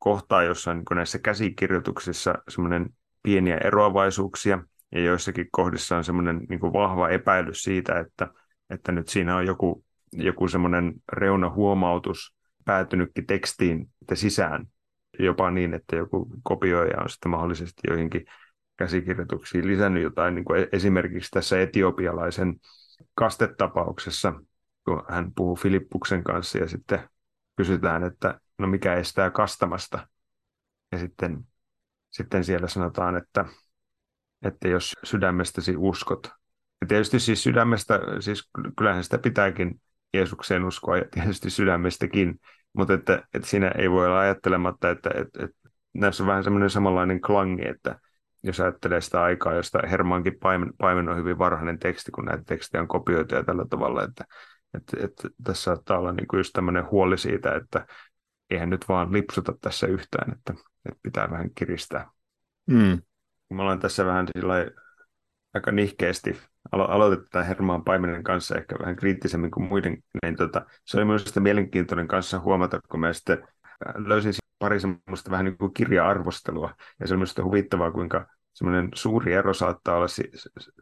kohtaa, 0.00 0.42
jossa 0.42 0.70
on 0.70 0.76
niin 0.76 0.96
näissä 0.96 1.18
käsikirjoituksissa 1.18 2.34
semmoinen 2.48 2.90
pieniä 3.22 3.56
eroavaisuuksia, 3.56 4.58
ja 4.92 5.00
joissakin 5.00 5.48
kohdissa 5.50 5.96
on 5.96 6.04
semmoinen 6.04 6.40
niin 6.48 6.60
vahva 6.60 7.08
epäilys 7.08 7.62
siitä, 7.62 7.98
että, 7.98 8.28
että 8.70 8.92
nyt 8.92 9.08
siinä 9.08 9.36
on 9.36 9.46
joku, 9.46 9.84
joku 10.12 10.48
semmoinen 10.48 10.94
reunahuomautus 11.12 12.34
päätynytkin 12.64 13.26
tekstiin 13.26 13.90
sisään, 14.14 14.66
jopa 15.18 15.50
niin, 15.50 15.74
että 15.74 15.96
joku 15.96 16.28
kopioija 16.42 17.00
on 17.02 17.10
sitten 17.10 17.30
mahdollisesti 17.30 17.80
joihinkin 17.88 18.24
käsikirjoituksiin 18.76 19.66
lisännyt 19.66 20.02
jotain, 20.02 20.34
niin 20.34 20.44
kuin 20.44 20.60
e-, 20.62 20.68
esimerkiksi 20.72 21.30
tässä 21.30 21.60
etiopialaisen 21.60 22.54
kastetapauksessa, 23.14 24.32
kun 24.84 25.04
hän 25.08 25.32
puhuu 25.36 25.56
Filippuksen 25.56 26.24
kanssa 26.24 26.58
ja 26.58 26.68
sitten 26.68 27.08
kysytään, 27.56 28.04
että 28.04 28.40
no 28.60 28.66
mikä 28.66 28.94
estää 28.94 29.30
kastamasta. 29.30 30.08
Ja 30.92 30.98
sitten, 30.98 31.46
sitten 32.10 32.44
siellä 32.44 32.68
sanotaan, 32.68 33.16
että, 33.16 33.44
että 34.44 34.68
jos 34.68 34.94
sydämestäsi 35.04 35.76
uskot. 35.76 36.30
Ja 36.80 36.86
tietysti 36.86 37.20
siis 37.20 37.42
sydämestä, 37.42 38.00
siis 38.20 38.50
kyllähän 38.78 39.04
sitä 39.04 39.18
pitääkin 39.18 39.80
Jeesukseen 40.14 40.64
uskoa 40.64 40.96
ja 40.96 41.04
tietysti 41.10 41.50
sydämestäkin, 41.50 42.40
mutta 42.72 42.94
että, 42.94 43.22
että 43.34 43.48
siinä 43.48 43.68
ei 43.78 43.90
voi 43.90 44.06
olla 44.06 44.20
ajattelematta, 44.20 44.90
että, 44.90 45.10
että, 45.14 45.44
että 45.44 45.70
näissä 45.94 46.22
on 46.22 46.26
vähän 46.26 46.44
semmoinen 46.44 46.70
samanlainen 46.70 47.20
klangi, 47.20 47.68
että 47.68 48.00
jos 48.42 48.60
ajattelee 48.60 49.00
sitä 49.00 49.22
aikaa, 49.22 49.54
josta 49.54 49.78
Hermankin 49.90 50.38
paimen, 50.42 50.72
paimen 50.78 51.08
on 51.08 51.16
hyvin 51.16 51.38
varhainen 51.38 51.78
teksti, 51.78 52.10
kun 52.10 52.24
näitä 52.24 52.44
tekstejä 52.46 52.82
on 52.82 52.88
kopioitu 52.88 53.34
ja 53.34 53.44
tällä 53.44 53.64
tavalla, 53.70 54.04
että, 54.04 54.24
että, 54.74 54.96
että 55.04 55.28
tässä 55.44 55.62
saattaa 55.62 55.98
olla 55.98 56.12
niin 56.12 56.26
kuin 56.26 56.38
just 56.38 56.52
tämmöinen 56.52 56.90
huoli 56.90 57.18
siitä, 57.18 57.54
että 57.54 57.86
eihän 58.50 58.70
nyt 58.70 58.88
vaan 58.88 59.12
lipsuta 59.12 59.54
tässä 59.60 59.86
yhtään, 59.86 60.32
että, 60.32 60.54
että 60.88 61.00
pitää 61.02 61.30
vähän 61.30 61.50
kiristää. 61.54 62.10
Mm. 62.66 63.02
Me 63.50 63.62
ollaan 63.62 63.80
tässä 63.80 64.06
vähän 64.06 64.26
aika 65.54 65.72
nihkeästi 65.72 66.40
alo- 66.72 66.90
aloitetaan 66.90 67.46
Hermaan 67.46 67.84
Paimenen 67.84 68.22
kanssa 68.22 68.56
ehkä 68.56 68.76
vähän 68.80 68.96
kriittisemmin 68.96 69.50
kuin 69.50 69.68
muiden, 69.68 69.96
niin 70.22 70.36
tota, 70.36 70.66
se 70.84 70.96
oli 70.96 71.04
minusta 71.04 71.40
mielenkiintoinen 71.40 72.08
kanssa 72.08 72.40
huomata, 72.40 72.80
kun 72.90 73.00
mä 73.00 73.12
sitten 73.12 73.38
äh, 73.42 73.94
löysin 73.96 74.32
pari 74.58 74.80
semmoista 74.80 75.30
vähän 75.30 75.44
niin 75.44 75.58
kuin 75.58 75.74
kirja-arvostelua, 75.74 76.74
ja 77.00 77.06
se 77.06 77.14
oli 77.14 77.18
minusta 77.18 77.44
huvittavaa, 77.44 77.90
kuinka 77.90 78.26
semmoinen 78.52 78.88
suuri 78.94 79.32
ero 79.32 79.54
saattaa 79.54 79.96
olla 79.96 80.06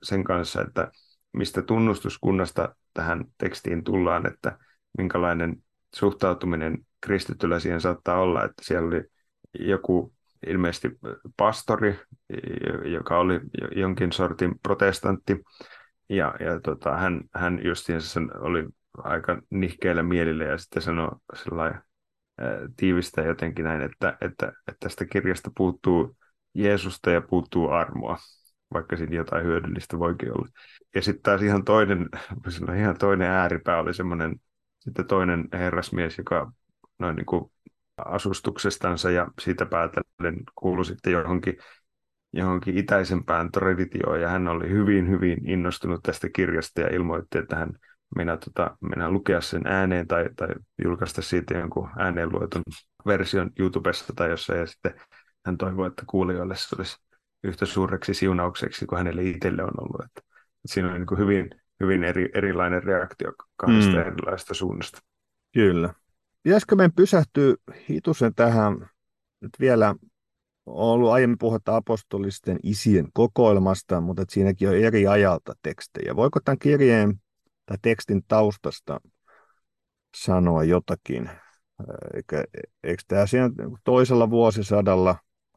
sen 0.02 0.24
kanssa, 0.24 0.62
että 0.62 0.90
mistä 1.32 1.62
tunnustuskunnasta 1.62 2.74
tähän 2.94 3.24
tekstiin 3.38 3.84
tullaan, 3.84 4.26
että 4.26 4.58
minkälainen 4.98 5.62
suhtautuminen 5.94 6.86
kristityllä 7.00 7.60
siihen 7.60 7.80
saattaa 7.80 8.20
olla, 8.20 8.44
että 8.44 8.64
siellä 8.64 8.88
oli 8.88 9.04
joku 9.58 10.12
ilmeisesti 10.46 10.90
pastori, 11.36 12.00
joka 12.84 13.18
oli 13.18 13.40
jonkin 13.76 14.12
sortin 14.12 14.54
protestantti, 14.62 15.36
ja, 16.08 16.34
ja 16.40 16.60
tota, 16.60 16.96
hän, 16.96 17.20
hän 17.34 17.64
justiinsa 17.64 18.20
oli 18.38 18.66
aika 18.98 19.42
nihkeillä 19.50 20.02
mielillä 20.02 20.44
ja 20.44 20.58
sitten 20.58 20.82
sanoi 20.82 21.08
sellainen 21.34 21.82
tiivistä 22.76 23.22
jotenkin 23.22 23.64
näin, 23.64 23.82
että, 23.82 24.18
että, 24.20 24.46
että 24.46 24.76
tästä 24.80 25.04
kirjasta 25.04 25.50
puuttuu 25.56 26.16
Jeesusta 26.54 27.10
ja 27.10 27.20
puuttuu 27.20 27.70
armoa, 27.70 28.16
vaikka 28.74 28.96
siinä 28.96 29.16
jotain 29.16 29.44
hyödyllistä 29.44 29.98
voikin 29.98 30.32
olla. 30.32 30.48
Ja 30.94 31.02
sitten 31.02 31.22
taas 31.22 31.42
ihan 31.42 31.64
toinen, 31.64 32.08
ihan 32.78 32.98
toinen 32.98 33.28
ääripää 33.28 33.78
oli 33.80 33.94
semmoinen 33.94 34.36
sitten 34.80 35.06
toinen 35.06 35.48
herrasmies, 35.52 36.18
joka 36.18 36.52
noin 36.98 37.16
niin 37.16 37.26
kuin 37.26 37.52
asustuksestansa 38.04 39.10
ja 39.10 39.28
siitä 39.40 39.66
päätellen 39.66 40.36
kuului 40.54 40.84
sitten 40.84 41.12
johonkin, 41.12 41.56
johonkin 42.32 42.78
itäisempään 42.78 43.52
traditioon 43.52 44.20
ja 44.20 44.28
hän 44.28 44.48
oli 44.48 44.70
hyvin, 44.70 45.10
hyvin 45.10 45.50
innostunut 45.50 46.00
tästä 46.02 46.28
kirjasta 46.34 46.80
ja 46.80 46.94
ilmoitti, 46.94 47.38
että 47.38 47.56
hän 47.56 47.70
minä, 48.16 48.36
tota, 48.36 48.76
minä 48.80 49.10
lukea 49.10 49.40
sen 49.40 49.66
ääneen 49.66 50.06
tai, 50.06 50.28
tai 50.36 50.48
julkaista 50.84 51.22
siitä 51.22 51.54
jonkun 51.54 51.90
ääneen 51.98 52.32
luetun 52.32 52.62
version 53.06 53.50
YouTubessa 53.58 54.12
tai 54.16 54.30
jossain 54.30 54.60
ja 54.60 54.66
sitten 54.66 54.94
hän 55.46 55.58
toivoi, 55.58 55.86
että 55.86 56.02
kuulijoille 56.06 56.54
se 56.56 56.76
olisi 56.78 56.96
yhtä 57.44 57.66
suureksi 57.66 58.14
siunaukseksi 58.14 58.86
kuin 58.86 58.98
hänelle 58.98 59.22
itselle 59.22 59.62
on 59.62 59.74
ollut. 59.80 60.00
Että, 60.04 60.20
että 60.20 60.66
siinä 60.66 60.88
on 60.88 60.94
niin 60.94 61.18
hyvin, 61.18 61.50
hyvin 61.80 62.04
eri, 62.04 62.30
erilainen 62.34 62.82
reaktio 62.82 63.32
kahdesta 63.56 63.92
mm. 63.92 63.98
erilaisesta 63.98 64.54
suunnasta. 64.54 64.98
Kyllä. 65.54 65.94
Pitäisikö 66.48 66.76
meidän 66.76 66.92
pysähtyä 66.92 67.54
hitusen 67.90 68.34
tähän 68.34 68.90
nyt 69.40 69.50
vielä 69.60 69.94
on 70.66 70.88
ollut 70.92 71.10
aiemmin 71.10 71.38
puhetta 71.38 71.76
apostolisten 71.76 72.58
isien 72.62 73.08
kokoelmasta, 73.12 74.00
mutta 74.00 74.24
siinäkin 74.28 74.68
on 74.68 74.76
eri 74.76 75.06
ajalta 75.06 75.52
tekstejä. 75.62 76.16
Voiko 76.16 76.40
tämän 76.40 76.58
kirjeen 76.58 77.20
tai 77.66 77.76
tekstin 77.82 78.22
taustasta 78.28 79.00
sanoa 80.16 80.64
jotakin? 80.64 81.30
Eikö, 82.14 82.44
eikö 82.82 83.02
tämä 83.08 83.26
siinä 83.26 83.50
toisella 83.84 84.30
vuosisadalla 84.30 85.16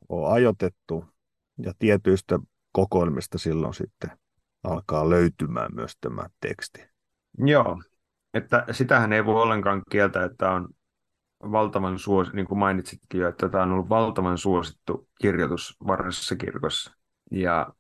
ole 0.10 0.34
ajotettu 0.34 1.06
ja 1.58 1.74
tietyistä 1.80 2.40
kokoelmista 2.72 3.38
silloin 3.38 3.74
sitten 3.74 4.12
alkaa 4.64 5.10
löytymään 5.10 5.76
myös 5.76 5.92
tämä 6.02 6.24
teksti? 6.42 6.82
Joo, 7.38 7.82
että 8.34 8.66
sitähän 8.72 9.14
ei 9.14 9.26
voi 9.26 9.42
ollenkaan 9.42 9.82
kieltää, 9.92 10.26
että 10.26 10.52
on 10.52 10.70
valtavan 11.44 12.00
suosittu, 12.00 12.36
niin 12.36 12.48
kuin 12.48 12.60
mainitsitkin 12.60 13.22
jo, 13.22 13.30
että 13.30 13.50
tämä 13.50 13.64
on 13.64 13.72
ollut 13.72 13.90
valtavan 13.90 14.38
suosittu 14.38 15.08
kirjoitus 15.22 15.76
varhaisessa 15.88 16.36
kirkossa. 16.36 16.92
Ja 17.32 17.74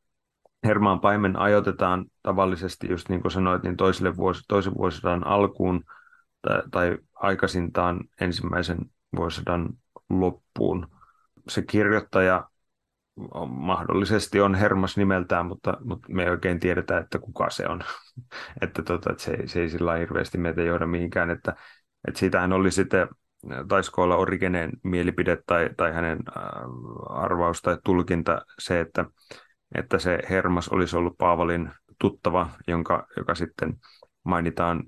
Hermaan 0.65 0.99
paimen 0.99 1.39
ajoitetaan 1.39 2.05
tavallisesti, 2.23 2.87
just 2.89 3.09
niin 3.09 3.21
kuin 3.21 3.31
sanoit, 3.31 3.63
niin 3.63 3.77
toiselle 3.77 4.17
vuosi, 4.17 4.43
toisen 4.47 4.73
vuosisadan 4.77 5.27
alkuun 5.27 5.83
tai, 6.41 6.61
tai 6.71 6.97
aikaisintaan 7.15 7.99
ensimmäisen 8.21 8.77
vuosisadan 9.15 9.69
loppuun. 10.09 10.87
Se 11.49 11.61
kirjoittaja 11.61 12.49
on, 13.33 13.49
mahdollisesti 13.49 14.41
on 14.41 14.55
Hermas 14.55 14.97
nimeltään, 14.97 15.45
mutta, 15.45 15.77
mutta 15.83 16.07
me 16.11 16.23
ei 16.23 16.29
oikein 16.29 16.59
tiedetä, 16.59 16.97
että 16.97 17.19
kuka 17.19 17.49
se 17.49 17.67
on. 17.67 17.81
että, 18.61 18.83
tota, 18.83 19.11
että 19.11 19.23
se, 19.23 19.37
se 19.45 19.61
ei 19.61 19.69
sillä 19.69 19.95
hirveästi 19.95 20.37
meitä 20.37 20.61
johda 20.61 20.87
mihinkään, 20.87 21.29
että, 21.29 21.55
että 22.07 22.19
siitähän 22.19 22.53
oli 22.53 22.71
sitten 22.71 23.07
taisiko 23.67 24.03
olla 24.03 24.15
Origeneen 24.15 24.71
mielipide 24.83 25.37
tai, 25.45 25.69
tai 25.77 25.93
hänen 25.93 26.19
äh, 26.37 26.43
arvaus 27.09 27.61
tai 27.61 27.77
tulkinta 27.83 28.41
se, 28.59 28.79
että, 28.79 29.05
että 29.75 29.99
se 29.99 30.19
Hermas 30.29 30.69
olisi 30.69 30.97
ollut 30.97 31.17
Paavalin 31.17 31.71
tuttava, 31.99 32.49
jonka, 32.67 33.07
joka 33.17 33.35
sitten 33.35 33.73
mainitaan 34.23 34.83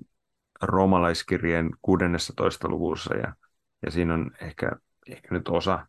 roomalaiskirjeen 0.62 1.70
16. 1.82 2.68
luvussa 2.68 3.14
ja, 3.16 3.34
ja 3.82 3.90
siinä 3.90 4.14
on 4.14 4.30
ehkä, 4.40 4.70
ehkä 5.10 5.28
nyt 5.30 5.48
osa 5.48 5.86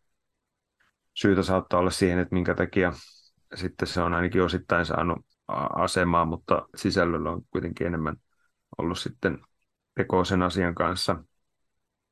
syytä 1.13 1.43
saattaa 1.43 1.79
olla 1.79 1.91
siihen, 1.91 2.19
että 2.19 2.35
minkä 2.35 2.55
takia 2.55 2.93
sitten 3.55 3.87
se 3.87 4.01
on 4.01 4.13
ainakin 4.13 4.43
osittain 4.43 4.85
saanut 4.85 5.25
asemaa, 5.75 6.25
mutta 6.25 6.67
sisällöllä 6.75 7.31
on 7.31 7.41
kuitenkin 7.49 7.87
enemmän 7.87 8.15
ollut 8.77 8.99
sitten 8.99 9.39
tekoa 9.95 10.23
sen 10.23 10.41
asian 10.41 10.75
kanssa– 10.75 11.15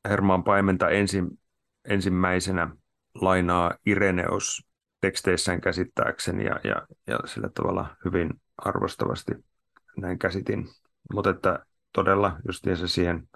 Hermaan 0.09 0.43
paimenta 0.43 0.89
ensin, 0.89 1.39
ensimmäisenä 1.85 2.75
lainaa 3.15 3.77
Ireneos 3.85 4.67
teksteissään 5.01 5.61
käsittääkseni 5.61 6.45
ja, 6.45 6.59
ja, 6.63 6.87
ja 7.07 7.19
sillä 7.25 7.49
tavalla 7.49 7.95
hyvin 8.05 8.41
arvostavasti 8.57 9.31
näin 9.97 10.19
käsitin. 10.19 10.69
Mutta 11.13 11.29
että 11.29 11.65
todella 11.93 12.39
justiinsa 12.47 12.87
siihen 12.87 13.29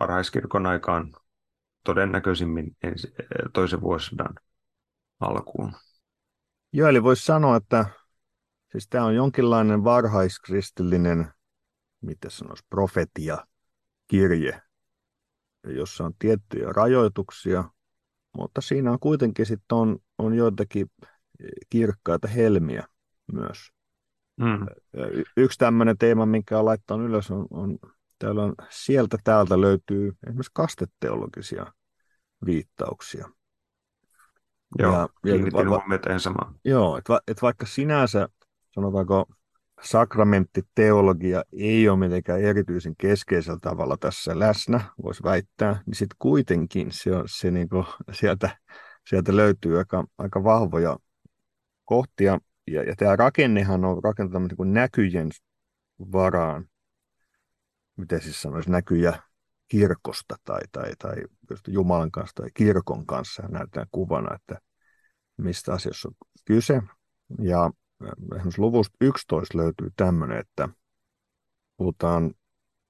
varhaiskirkon 0.00 0.66
aikaan 0.66 1.12
todennäköisimmin 1.84 2.76
ensi, 2.82 3.14
toisen 3.52 3.80
vuosisadan 3.80 4.34
alkuun. 5.20 5.72
Joo, 6.72 6.88
eli 6.88 7.02
voisi 7.02 7.24
sanoa, 7.24 7.56
että 7.56 7.86
siis 8.72 8.88
tämä 8.88 9.04
on 9.04 9.14
jonkinlainen 9.14 9.84
varhaiskristillinen, 9.84 11.32
miten 12.00 12.30
sanoisi, 12.30 12.66
profetia, 12.70 13.46
kirje, 14.06 14.62
jossa 15.64 16.04
on 16.04 16.12
tiettyjä 16.18 16.72
rajoituksia, 16.72 17.64
mutta 18.36 18.60
siinä 18.60 18.92
on 18.92 18.98
kuitenkin 19.00 19.46
sitten 19.46 19.78
on, 19.78 19.98
on 20.18 20.34
joitakin 20.34 20.90
kirkkaita 21.70 22.28
helmiä 22.28 22.86
myös. 23.32 23.58
Mm. 24.36 24.66
Y- 25.12 25.24
yksi 25.36 25.58
tämmöinen 25.58 25.98
teema, 25.98 26.26
minkä 26.26 26.58
on 26.58 26.64
laittanut 26.64 27.08
ylös, 27.08 27.30
on, 27.30 27.46
on, 27.50 27.78
täällä 28.18 28.42
on 28.42 28.54
sieltä 28.70 29.18
täältä 29.24 29.60
löytyy 29.60 30.12
esimerkiksi 30.26 30.50
kasteteologisia 30.54 31.72
viittauksia. 32.46 33.28
Joo, 34.78 34.92
ja, 34.92 35.08
kiinnitin 35.22 35.66
va- 35.66 35.68
huomiota. 35.68 36.10
Joo, 36.64 36.96
että 36.96 37.12
va, 37.12 37.20
et 37.28 37.42
vaikka 37.42 37.66
sinänsä, 37.66 38.28
sanotaanko, 38.74 39.26
sakramenttiteologia 39.82 41.42
ei 41.52 41.88
ole 41.88 41.98
mitenkään 41.98 42.40
erityisen 42.40 42.96
keskeisellä 42.98 43.58
tavalla 43.62 43.96
tässä 43.96 44.38
läsnä, 44.38 44.80
voisi 45.02 45.22
väittää, 45.22 45.82
niin 45.86 45.94
sitten 45.94 46.16
kuitenkin 46.18 46.88
se 46.90 47.16
on, 47.16 47.24
se 47.26 47.50
niinku, 47.50 47.84
sieltä, 48.12 48.58
sieltä 49.08 49.36
löytyy 49.36 49.78
aika, 49.78 50.04
aika 50.18 50.44
vahvoja 50.44 50.96
kohtia, 51.84 52.38
ja, 52.66 52.82
ja 52.82 52.96
tämä 52.96 53.16
rakennehan 53.16 53.84
on 53.84 54.04
rakentunut 54.04 54.52
niin 54.58 54.72
näkyjen 54.72 55.30
varaan, 56.12 56.64
miten 57.96 58.20
siis 58.20 58.42
sanoisi, 58.42 58.70
näkyjä 58.70 59.22
kirkosta 59.68 60.36
tai, 60.44 60.60
tai, 60.72 60.92
tai 60.98 61.16
Jumalan 61.68 62.10
kanssa 62.10 62.34
tai 62.34 62.48
kirkon 62.54 63.06
kanssa 63.06 63.42
näytetään 63.48 63.86
kuvana, 63.92 64.34
että 64.34 64.58
mistä 65.36 65.72
asiassa 65.72 66.08
on 66.08 66.14
kyse. 66.44 66.82
Ja 67.38 67.70
esimerkiksi 68.36 68.60
luvusta 68.60 68.96
11 69.00 69.58
löytyy 69.58 69.90
tämmöinen, 69.96 70.38
että 70.38 70.68
puhutaan 71.76 72.34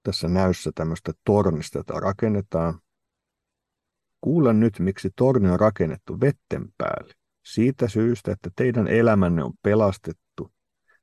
tässä 0.03 0.29
näyssä 0.29 0.71
tämmöistä 0.75 1.13
tornista, 1.25 1.79
jota 1.79 2.01
rakennetaan. 2.01 2.81
Kuulen 4.21 4.61
nyt, 4.61 4.79
miksi 4.79 5.11
torni 5.17 5.51
on 5.51 5.61
rakennettu 5.61 6.21
vetten 6.21 6.73
päälle. 6.79 7.15
Siitä 7.45 7.89
syystä, 7.89 8.33
että 8.33 8.51
teidän 8.57 8.89
elämänne 8.89 9.45
on 9.45 9.53
pelastettu 9.63 10.53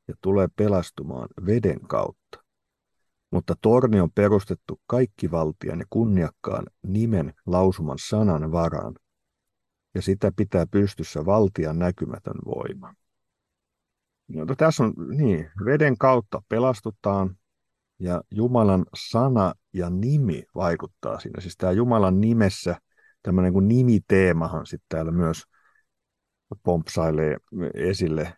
ja 0.08 0.14
tulee 0.22 0.48
pelastumaan 0.56 1.28
veden 1.46 1.80
kautta. 1.80 2.44
Mutta 3.32 3.56
torni 3.62 4.00
on 4.00 4.12
perustettu 4.12 4.82
kaikkivaltian 4.88 5.80
ja 5.80 5.86
kunniakkaan 5.90 6.66
nimen 6.84 7.34
lausuman 7.46 7.98
sanan 8.00 8.52
varaan, 8.52 8.96
ja 9.96 10.02
sitä 10.02 10.32
pitää 10.36 10.66
pystyssä 10.68 11.26
valtian 11.26 11.80
näkymätön 11.80 12.38
voima. 12.46 12.94
No, 14.28 14.46
tässä 14.58 14.84
on, 14.84 14.94
niin, 15.18 15.52
veden 15.66 15.98
kautta 15.98 16.42
pelastutaan, 16.50 17.38
ja 18.00 18.22
Jumalan 18.32 18.86
sana 18.96 19.54
ja 19.74 19.90
nimi 19.90 20.44
vaikuttaa 20.56 21.20
siinä. 21.20 21.42
Siis 21.42 21.58
tämä 21.58 21.72
Jumalan 21.72 22.22
nimessä, 22.22 22.76
tämmöinen 23.24 23.54
kuin 23.54 23.68
nimiteemahan 23.68 24.66
sitten 24.66 24.86
täällä 24.90 25.12
myös 25.12 25.44
pompsailee 26.64 27.38
esille 27.74 28.22
eh, 28.22 28.36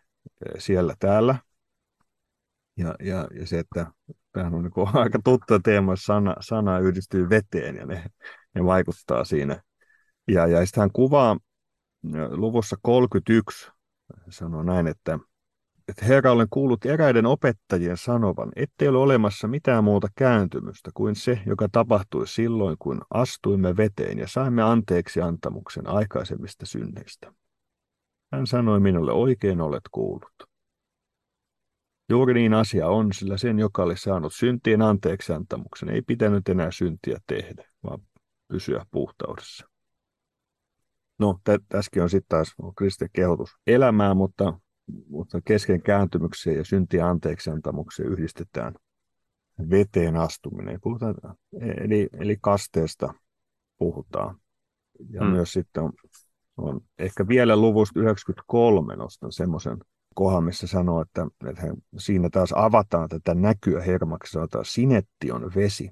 siellä 0.58 0.94
täällä. 0.98 1.36
Ja, 2.76 2.94
ja, 3.00 3.28
ja 3.34 3.46
se, 3.46 3.58
että 3.58 3.86
tämähän 4.32 4.54
on 4.54 4.62
niin 4.62 4.96
aika 5.04 5.18
tuttu 5.24 5.58
teema, 5.58 5.96
sana, 5.96 6.34
sana 6.40 6.78
yhdistyy 6.78 7.28
veteen 7.28 7.76
ja 7.76 7.86
ne, 7.86 8.04
ne 8.54 8.64
vaikuttaa 8.64 9.24
siinä. 9.24 9.62
Ja, 10.28 10.46
ja 10.46 10.66
sitten 10.66 10.80
hän 10.80 10.92
kuvaa 10.92 11.38
luvussa 12.30 12.76
31, 12.82 13.70
sanoo 14.28 14.62
näin, 14.62 14.86
että, 14.86 15.18
että 15.90 16.04
Herra 16.04 16.32
olen 16.32 16.46
kuullut 16.50 16.84
eräiden 16.84 17.26
opettajien 17.26 17.96
sanovan, 17.96 18.52
ettei 18.56 18.88
ole 18.88 18.98
olemassa 18.98 19.48
mitään 19.48 19.84
muuta 19.84 20.08
kääntymystä 20.14 20.90
kuin 20.94 21.14
se, 21.16 21.40
joka 21.46 21.68
tapahtui 21.72 22.28
silloin, 22.28 22.76
kun 22.78 23.02
astuimme 23.10 23.76
veteen 23.76 24.18
ja 24.18 24.28
saimme 24.28 24.62
anteeksi 24.62 25.20
antamuksen 25.20 25.86
aikaisemmista 25.86 26.66
synneistä. 26.66 27.32
Hän 28.32 28.46
sanoi 28.46 28.80
minulle, 28.80 29.12
oikein 29.12 29.60
olet 29.60 29.88
kuullut. 29.90 30.50
Juuri 32.08 32.34
niin 32.34 32.54
asia 32.54 32.88
on, 32.88 33.12
sillä 33.12 33.36
sen, 33.36 33.58
joka 33.58 33.82
oli 33.82 33.96
saanut 33.96 34.34
syntien 34.34 34.82
anteeksiantamuksen, 34.82 35.88
ei 35.88 36.02
pitänyt 36.02 36.48
enää 36.48 36.70
syntiä 36.70 37.18
tehdä, 37.26 37.64
vaan 37.82 37.98
pysyä 38.48 38.86
puhtaudessa. 38.90 39.66
No, 41.18 41.38
tä- 41.44 41.58
tässäkin 41.68 42.02
on 42.02 42.10
sitten 42.10 42.28
taas 42.28 42.54
kristin 42.76 43.08
kehotus 43.12 43.50
elämää, 43.66 44.14
mutta, 44.14 44.58
mutta 45.08 45.40
kesken 45.44 45.82
kääntymykseen 45.82 46.56
ja 46.56 46.64
syntien 46.64 47.04
anteeksiantamukseen 47.04 48.12
yhdistetään 48.12 48.74
veteen 49.70 50.16
astuminen. 50.16 50.78
Puhutaan, 50.82 51.14
eli, 51.60 52.08
eli 52.12 52.36
kasteesta 52.40 53.14
puhutaan. 53.78 54.36
Ja 55.10 55.20
hmm. 55.20 55.30
myös 55.30 55.52
sitten 55.52 55.82
on, 55.82 55.92
on 56.56 56.80
ehkä 56.98 57.28
vielä 57.28 57.56
luvusta 57.56 58.00
93 58.00 58.96
nostan 58.96 59.32
semmoisen 59.32 59.78
kohan, 60.14 60.44
missä 60.44 60.66
sanoo, 60.66 61.00
että, 61.00 61.26
että 61.48 61.62
he, 61.62 61.72
siinä 61.98 62.30
taas 62.30 62.52
avataan 62.56 63.08
tätä 63.08 63.34
näkyä 63.34 63.82
hermaksi, 63.82 64.32
sanotaan 64.32 64.64
sinetti 64.64 65.32
on 65.32 65.52
vesi. 65.56 65.90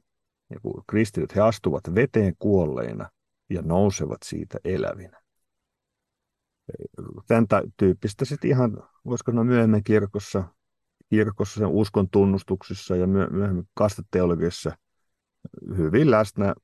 Ja 0.50 0.60
kun 0.60 0.84
kristityt, 0.86 1.36
he 1.36 1.40
astuvat 1.40 1.82
veteen 1.94 2.34
kuolleina 2.38 3.08
ja 3.50 3.62
nousevat 3.62 4.18
siitä 4.24 4.58
elävinä. 4.64 5.20
Tämän 7.26 7.46
tyyppistä 7.76 8.24
sitten 8.24 8.50
ihan, 8.50 8.82
voisiko 9.04 9.30
sanoa 9.30 9.44
myöhemmin 9.44 9.84
kirkossa, 9.84 10.44
kirkossa 11.10 11.58
sen 11.58 11.68
uskon 11.68 12.08
tunnustuksissa 12.10 12.96
ja 12.96 13.06
myöhemmin 13.06 13.68
kasteteologiassa 13.74 14.76
hyvin 15.76 16.10
läsnä 16.10 16.54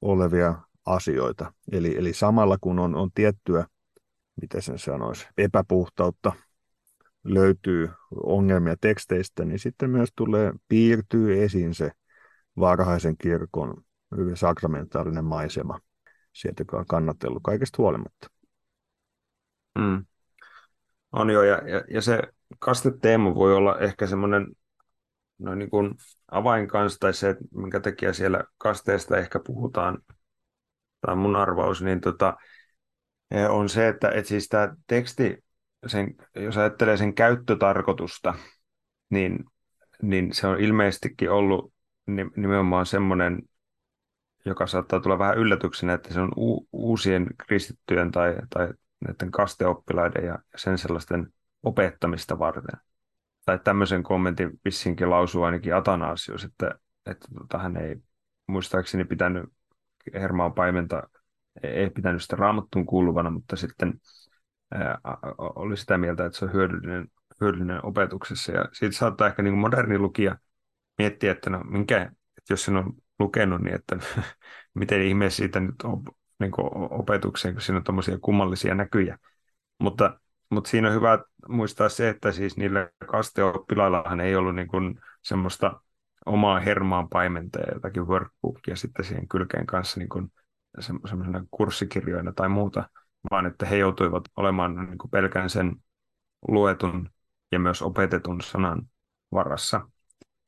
olevia 0.00 0.54
asioita. 0.86 1.52
Eli, 1.72 1.96
eli 1.98 2.12
samalla 2.12 2.58
kun 2.60 2.78
on, 2.78 2.94
on 2.94 3.10
tiettyä, 3.14 3.66
miten 4.40 4.62
sen 4.62 4.78
sanoisi, 4.78 5.26
epäpuhtautta 5.38 6.32
löytyy 7.24 7.90
ongelmia 8.24 8.76
teksteistä, 8.80 9.44
niin 9.44 9.58
sitten 9.58 9.90
myös 9.90 10.08
tulee, 10.16 10.52
piirtyy 10.68 11.44
esiin 11.44 11.74
se 11.74 11.90
varhaisen 12.58 13.16
kirkon 13.16 13.84
hyvin 14.16 14.36
sakramentaalinen 14.36 15.24
maisema 15.24 15.80
sieltä, 16.32 16.60
joka 16.60 16.78
on 16.78 16.86
kannatellut 16.86 17.42
kaikesta 17.42 17.82
huolimatta. 17.82 18.30
Mm. 19.78 20.04
On 21.12 21.30
jo, 21.30 21.42
ja, 21.42 21.68
ja, 21.68 21.82
ja 21.90 22.02
se 22.02 22.22
kasteteema 22.58 23.34
voi 23.34 23.54
olla 23.54 23.78
ehkä 23.78 24.06
semmoinen 24.06 24.46
no 25.38 25.54
niin 25.54 25.70
kuin 25.70 25.94
avain 26.30 26.68
kanssa, 26.68 26.98
tai 27.00 27.14
se, 27.14 27.36
minkä 27.54 27.80
takia 27.80 28.12
siellä 28.12 28.44
kasteesta 28.58 29.16
ehkä 29.16 29.40
puhutaan, 29.46 29.98
tai 31.00 31.16
mun 31.16 31.36
arvaus, 31.36 31.82
niin 31.82 32.00
tota, 32.00 32.36
eh, 33.30 33.50
on 33.50 33.68
se, 33.68 33.88
että, 33.88 34.10
että 34.10 34.28
siis 34.28 34.48
tämä 34.48 34.74
teksti 34.86 35.44
sen, 35.86 36.14
jos 36.34 36.56
ajattelee 36.56 36.96
sen 36.96 37.14
käyttötarkoitusta, 37.14 38.34
niin, 39.10 39.44
niin 40.02 40.34
se 40.34 40.46
on 40.46 40.60
ilmeisestikin 40.60 41.30
ollut 41.30 41.72
nimenomaan 42.36 42.86
semmoinen, 42.86 43.42
joka 44.44 44.66
saattaa 44.66 45.00
tulla 45.00 45.18
vähän 45.18 45.38
yllätyksenä, 45.38 45.94
että 45.94 46.14
se 46.14 46.20
on 46.20 46.32
u- 46.36 46.68
uusien 46.72 47.26
kristittyjen 47.46 48.10
tai, 48.10 48.34
tai 48.50 48.68
näiden 49.00 49.30
kasteoppilaiden 49.30 50.24
ja 50.24 50.38
sen 50.56 50.78
sellaisten 50.78 51.32
opettamista 51.62 52.38
varten. 52.38 52.80
Tai 53.44 53.58
tämmöisen 53.64 54.02
kommentin 54.02 54.50
vissinkin 54.64 55.10
lausuu 55.10 55.42
ainakin 55.42 55.74
Atanasius, 55.74 56.44
että, 56.44 56.74
että 57.06 57.28
tota, 57.38 57.58
hän 57.58 57.76
ei 57.76 57.96
muistaakseni 58.46 59.04
pitänyt 59.04 59.44
Hermaan 60.14 60.52
paimenta, 60.52 61.08
ei 61.62 61.90
pitänyt 61.90 62.22
sitä 62.22 62.36
raamattuun 62.36 62.86
kuuluvana, 62.86 63.30
mutta 63.30 63.56
sitten 63.56 64.00
oli 65.36 65.76
sitä 65.76 65.98
mieltä, 65.98 66.26
että 66.26 66.38
se 66.38 66.44
on 66.44 66.52
hyödyllinen, 66.52 67.08
hyödyllinen 67.40 67.86
opetuksessa. 67.86 68.52
Ja 68.52 68.68
siitä 68.72 68.96
saattaa 68.96 69.26
ehkä 69.26 69.42
niin 69.42 69.52
kuin 69.52 69.60
moderni 69.60 69.98
lukija 69.98 70.38
miettiä, 70.98 71.32
että 71.32 71.50
no 71.50 71.64
minkä, 71.64 72.02
että 72.38 72.52
jos 72.52 72.64
sen 72.64 72.76
on 72.76 72.92
lukenut, 73.18 73.62
niin 73.62 73.74
että 73.74 73.96
miten 74.74 75.02
ihmeessä 75.02 75.36
siitä 75.36 75.60
nyt 75.60 75.74
niin 76.40 76.50
kuin 76.50 76.68
opetukseen, 76.74 77.54
kun 77.54 77.62
siinä 77.62 77.76
on 77.76 77.84
tuommoisia 77.84 78.18
kummallisia 78.18 78.74
näkyjä. 78.74 79.18
Mutta, 79.78 80.20
mutta 80.50 80.70
siinä 80.70 80.88
on 80.88 80.94
hyvä 80.94 81.18
muistaa 81.48 81.88
se, 81.88 82.08
että 82.08 82.32
siis 82.32 82.56
niillä 82.56 82.90
kasteoppilaillahan 83.06 84.20
ei 84.20 84.36
ollut 84.36 84.54
niin 84.54 84.68
kuin 84.68 85.00
semmoista 85.22 85.80
omaa 86.26 86.60
hermaan 86.60 87.08
paimenta 87.08 87.58
ja 87.60 87.74
jotakin 87.74 88.06
workbookia 88.06 88.76
sitten 88.76 89.04
siihen 89.04 89.28
kylkeen 89.28 89.66
kanssa 89.66 90.00
niin 90.00 90.08
kuin 90.08 90.32
semmoisena 90.80 91.44
kurssikirjoina 91.50 92.32
tai 92.32 92.48
muuta, 92.48 92.88
vaan 93.30 93.46
että 93.46 93.66
he 93.66 93.76
joutuivat 93.76 94.24
olemaan 94.36 94.76
niin 94.86 94.98
kuin 94.98 95.10
pelkän 95.10 95.50
sen 95.50 95.76
luetun 96.48 97.10
ja 97.52 97.58
myös 97.58 97.82
opetetun 97.82 98.40
sanan 98.40 98.82
varassa. 99.32 99.88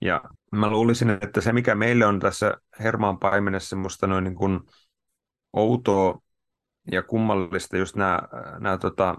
Ja 0.01 0.23
mä 0.53 0.71
luulisin, 0.71 1.11
että 1.11 1.41
se 1.41 1.53
mikä 1.53 1.75
meille 1.75 2.07
on 2.07 2.21
tässä 2.21 2.55
Hermaan 2.81 3.19
paimenessa 3.19 3.69
semmoista 3.69 4.07
noin 4.07 4.25
niin 4.25 4.35
kuin 4.35 4.61
outoa 5.53 6.19
ja 6.93 7.03
kummallista, 7.03 7.77
just 7.77 7.97
nämä, 7.97 8.21
nämä 8.59 8.79
tota, 8.79 9.17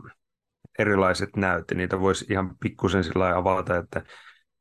erilaiset 0.80 1.36
näyt, 1.36 1.66
niitä 1.76 2.00
voisi 2.00 2.26
ihan 2.30 2.56
pikkusen 2.60 3.04
sillä 3.04 3.38
avata, 3.38 3.78
että, 3.78 4.04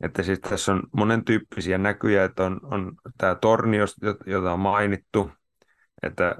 että 0.00 0.22
siis 0.22 0.40
tässä 0.40 0.72
on 0.72 0.82
monen 0.96 1.24
tyyppisiä 1.24 1.78
näkyjä, 1.78 2.24
että 2.24 2.44
on, 2.44 2.60
on 2.62 2.92
tämä 3.18 3.34
torni, 3.34 3.76
jota 4.26 4.52
on 4.52 4.60
mainittu, 4.60 5.30
että 6.02 6.28
äh, 6.28 6.36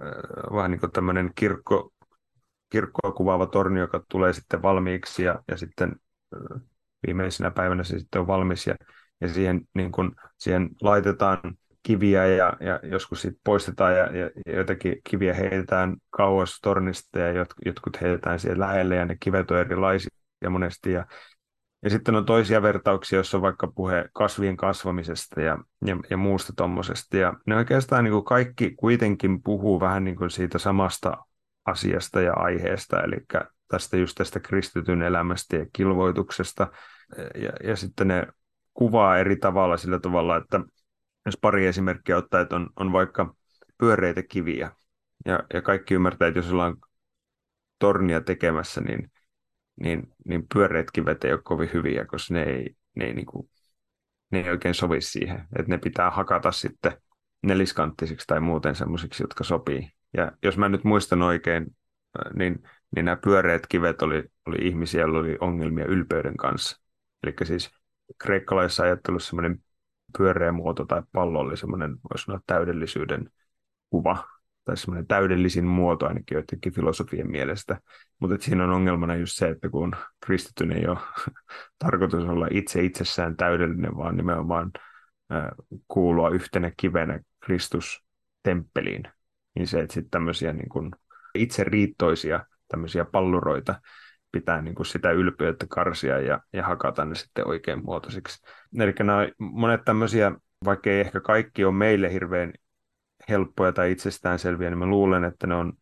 vähän 0.57 0.71
niin 0.71 0.81
kuin 0.81 0.93
tämmöinen 0.93 1.31
kirkko, 1.35 1.93
kirkkoa 2.71 3.13
kuvaava 3.13 3.47
torni, 3.47 3.81
joka 3.81 4.05
tulee 4.09 4.33
sitten 4.33 4.63
valmiiksi 4.63 5.23
ja, 5.23 5.43
ja 5.49 5.57
sitten 5.57 5.97
äh, 6.35 6.61
viimeisenä 7.07 7.51
päivänä 7.51 7.85
se 7.85 7.99
sitten 7.99 8.21
on 8.21 8.27
valmis 8.27 8.67
ja, 8.67 8.75
ja 9.21 9.29
siihen, 9.29 9.61
niin 9.75 9.93
kuin, 9.93 10.11
siihen 10.39 10.71
laitetaan 10.83 11.41
kiviä 11.83 12.27
ja, 12.27 12.53
ja 12.61 12.81
joskus 12.83 13.23
sitten 13.23 13.41
poistetaan 13.45 13.97
ja, 13.97 14.17
ja, 14.17 14.31
ja 14.47 14.57
jotakin 14.57 14.97
kiviä 15.11 15.35
heitetään 15.35 15.97
kauas 16.11 16.59
tornista 16.63 17.19
ja 17.19 17.33
jot, 17.33 17.49
jotkut 17.65 18.01
heitetään 18.01 18.39
siihen 18.39 18.61
lähelle 18.61 18.97
ja 18.97 19.05
ne 19.05 19.17
kivet 19.21 19.51
on 19.51 19.59
erilaisia 19.59 20.11
monesti 20.51 20.93
ja, 20.93 21.07
ja 21.83 21.91
sitten 21.91 22.15
on 22.15 22.27
toisia 22.27 22.63
vertauksia, 22.63 23.17
joissa 23.17 23.37
on 23.37 23.43
vaikka 23.43 23.73
puhe 23.75 24.09
kasvien 24.13 24.57
kasvamisesta 24.57 25.41
ja, 25.41 25.59
ja, 25.87 25.97
ja 26.11 26.17
muusta 26.17 26.53
tuommoisesta. 26.57 27.17
Ja 27.17 27.35
ne 27.47 27.57
oikeastaan 27.57 28.05
niin 28.05 28.13
kuin 28.13 28.25
kaikki 28.25 28.75
kuitenkin 28.77 29.43
puhuu 29.43 29.81
vähän 29.81 30.05
niin 30.05 30.17
kuin 30.17 30.31
siitä 30.31 30.59
samasta 30.59 31.17
asiasta 31.65 32.21
ja 32.21 32.33
aiheesta, 32.35 33.03
eli 33.03 33.17
tästä 33.69 33.97
just 33.97 34.15
tästä 34.15 34.41
kristityn 34.41 35.03
elämästä 35.03 35.57
ja 35.57 35.67
kilvoituksesta. 35.73 36.67
Ja, 37.35 37.53
ja 37.65 37.77
sitten 37.77 38.09
ne 38.09 38.27
kuvaa 38.75 39.19
eri 39.19 39.37
tavalla 39.37 39.77
sillä 39.77 40.01
tavalla, 40.01 40.37
että 40.37 40.61
jos 41.31 41.39
pari 41.41 41.67
esimerkkiä 41.67 42.17
ottaa, 42.17 42.41
että 42.41 42.57
on, 42.57 42.71
on 42.77 42.93
vaikka 42.93 43.35
pyöreitä 43.79 44.23
kiviä, 44.23 44.71
ja, 45.27 45.43
ja 45.55 45.63
kaikki 45.63 45.95
ymmärtää, 45.95 46.29
että 46.29 46.39
jos 46.39 46.53
ollaan 46.53 46.77
tornia 47.79 48.21
tekemässä, 48.21 48.81
niin, 48.81 49.11
niin, 49.81 50.15
niin 50.25 50.47
pyöreät 50.55 50.91
kivet 50.91 51.25
ei 51.25 51.33
ole 51.33 51.41
kovin 51.43 51.71
hyviä, 51.75 52.05
koska 52.05 52.35
ne 52.35 52.43
ei, 52.43 52.77
ne 52.97 53.05
ei, 53.05 53.15
niin 53.15 53.27
kuin, 53.27 53.51
ne 54.31 54.41
ei 54.41 54.51
oikein 54.51 54.75
sovi 54.75 55.01
siihen, 55.01 55.47
että 55.59 55.73
ne 55.73 55.79
pitää 55.79 56.11
hakata 56.11 56.53
sitten 56.53 56.93
neliskanttisiksi 57.43 58.27
tai 58.27 58.41
muuten 58.41 58.75
semmoisiksi, 58.75 59.23
jotka 59.23 59.45
sopii. 59.45 59.91
Ja 60.17 60.33
jos 60.43 60.59
mä 60.59 60.69
nyt 60.69 60.85
muistan 60.85 61.23
oikein, 61.23 61.77
niin, 62.35 62.63
niin 62.97 63.05
nämä 63.05 63.17
pyöreät 63.17 63.67
kivet 63.67 64.03
oli, 64.03 64.25
oli 64.47 64.69
ihmisiä, 64.69 65.01
joilla 65.01 65.19
oli 65.19 65.37
ongelmia 65.41 65.85
ylpeyden 65.85 66.37
kanssa. 66.37 66.81
Eli 67.23 67.35
siis 67.43 67.71
kreikkalaisessa 68.19 68.83
ajattelussa 68.83 69.29
semmoinen 69.29 69.63
pyöreä 70.19 70.53
muoto 70.53 70.85
tai 70.85 71.03
pallo 71.13 71.39
oli 71.39 71.57
semmoinen, 71.57 71.97
voisi 72.11 72.25
sanoa, 72.25 72.41
täydellisyyden 72.47 73.31
kuva, 73.91 74.25
tai 74.65 74.77
semmoinen 74.77 75.07
täydellisin 75.07 75.65
muoto 75.65 76.07
ainakin 76.07 76.35
joidenkin 76.35 76.75
filosofien 76.75 77.31
mielestä. 77.31 77.81
Mutta 78.19 78.37
siinä 78.41 78.65
on 78.65 78.71
ongelmana 78.71 79.15
just 79.15 79.37
se, 79.37 79.49
että 79.49 79.69
kun 79.69 79.93
kristityn 80.27 80.73
ei 80.73 80.87
ole 80.87 80.99
tarkoitus 81.85 82.25
olla 82.25 82.49
itse 82.51 82.83
itsessään 82.83 83.37
täydellinen, 83.37 83.97
vaan 83.97 84.17
nimenomaan 84.17 84.71
kuulua 85.89 86.31
yhtenä 86.31 86.73
kivenä 86.77 87.21
Kristus 87.41 88.05
temppeliin, 88.43 89.03
niin 89.55 89.67
se, 89.67 89.81
että 89.81 89.95
sitten 89.95 90.11
tämmöisiä 90.11 90.53
niin 90.53 90.91
itse 91.35 91.65
riittoisia 91.65 92.47
tämmöisiä 92.69 93.05
palluroita 93.05 93.81
pitää 94.33 94.63
niin 94.63 94.75
kuin 94.75 94.87
sitä 94.87 95.11
ylpeyttä 95.11 95.67
karsia 95.69 96.21
ja, 96.21 96.41
ja 96.53 96.67
hakata 96.67 97.05
ne 97.05 97.15
sitten 97.15 97.47
oikein 97.47 97.85
muotoisiksi. 97.85 98.47
Eli 98.79 98.95
nämä 98.99 99.29
monet 99.39 99.81
tämmöisiä, 99.85 100.33
vaikka 100.65 100.91
ei 100.91 101.01
ehkä 101.01 101.21
kaikki 101.21 101.65
ole 101.65 101.75
meille 101.75 102.13
hirveän 102.13 102.53
helppoja 103.29 103.73
tai 103.73 103.93
itsestäänselviä, 103.93 104.71
niin 104.71 104.79
mä 104.79 104.87
luulen, 104.87 105.25
että 105.25 105.47
ne 105.47 105.55
on, 105.55 105.73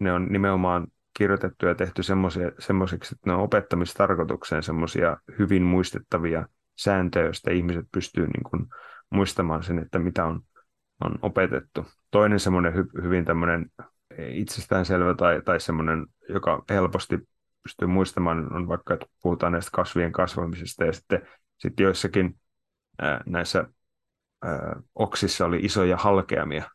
ne 0.00 0.12
on 0.12 0.26
nimenomaan 0.30 0.86
kirjoitettu 1.18 1.66
ja 1.66 1.74
tehty 1.74 2.02
semmoisiksi, 2.58 3.14
että 3.14 3.30
ne 3.30 3.32
on 3.32 3.40
opettamistarkoitukseen 3.40 4.62
semmoisia 4.62 5.16
hyvin 5.38 5.62
muistettavia 5.62 6.48
sääntöjä, 6.76 7.24
joista 7.24 7.50
ihmiset 7.50 7.86
pystyy 7.92 8.26
niin 8.26 8.44
kuin 8.50 8.66
muistamaan 9.10 9.62
sen, 9.62 9.78
että 9.78 9.98
mitä 9.98 10.24
on, 10.24 10.40
on 11.04 11.18
opetettu. 11.22 11.86
Toinen 12.10 12.40
semmoinen 12.40 12.74
hy, 12.74 12.84
hyvin 13.02 13.24
tämmöinen 13.24 13.70
itsestäänselvä 14.18 15.14
tai, 15.14 15.42
tai 15.44 15.60
semmoinen, 15.60 16.06
joka 16.28 16.64
helposti 16.70 17.18
pystyy 17.64 17.88
muistamaan, 17.88 18.52
on 18.56 18.68
vaikka, 18.68 18.94
että 18.94 19.06
puhutaan 19.22 19.52
näistä 19.52 19.70
kasvien 19.72 20.12
kasvamisesta 20.12 20.84
ja 20.84 20.92
sitten, 20.92 21.28
sitten 21.58 21.84
joissakin 21.84 22.40
ää, 22.98 23.20
näissä 23.26 23.64
ää, 24.42 24.80
oksissa 24.94 25.44
oli 25.44 25.58
isoja 25.62 25.96
halkeamia, 25.96 26.70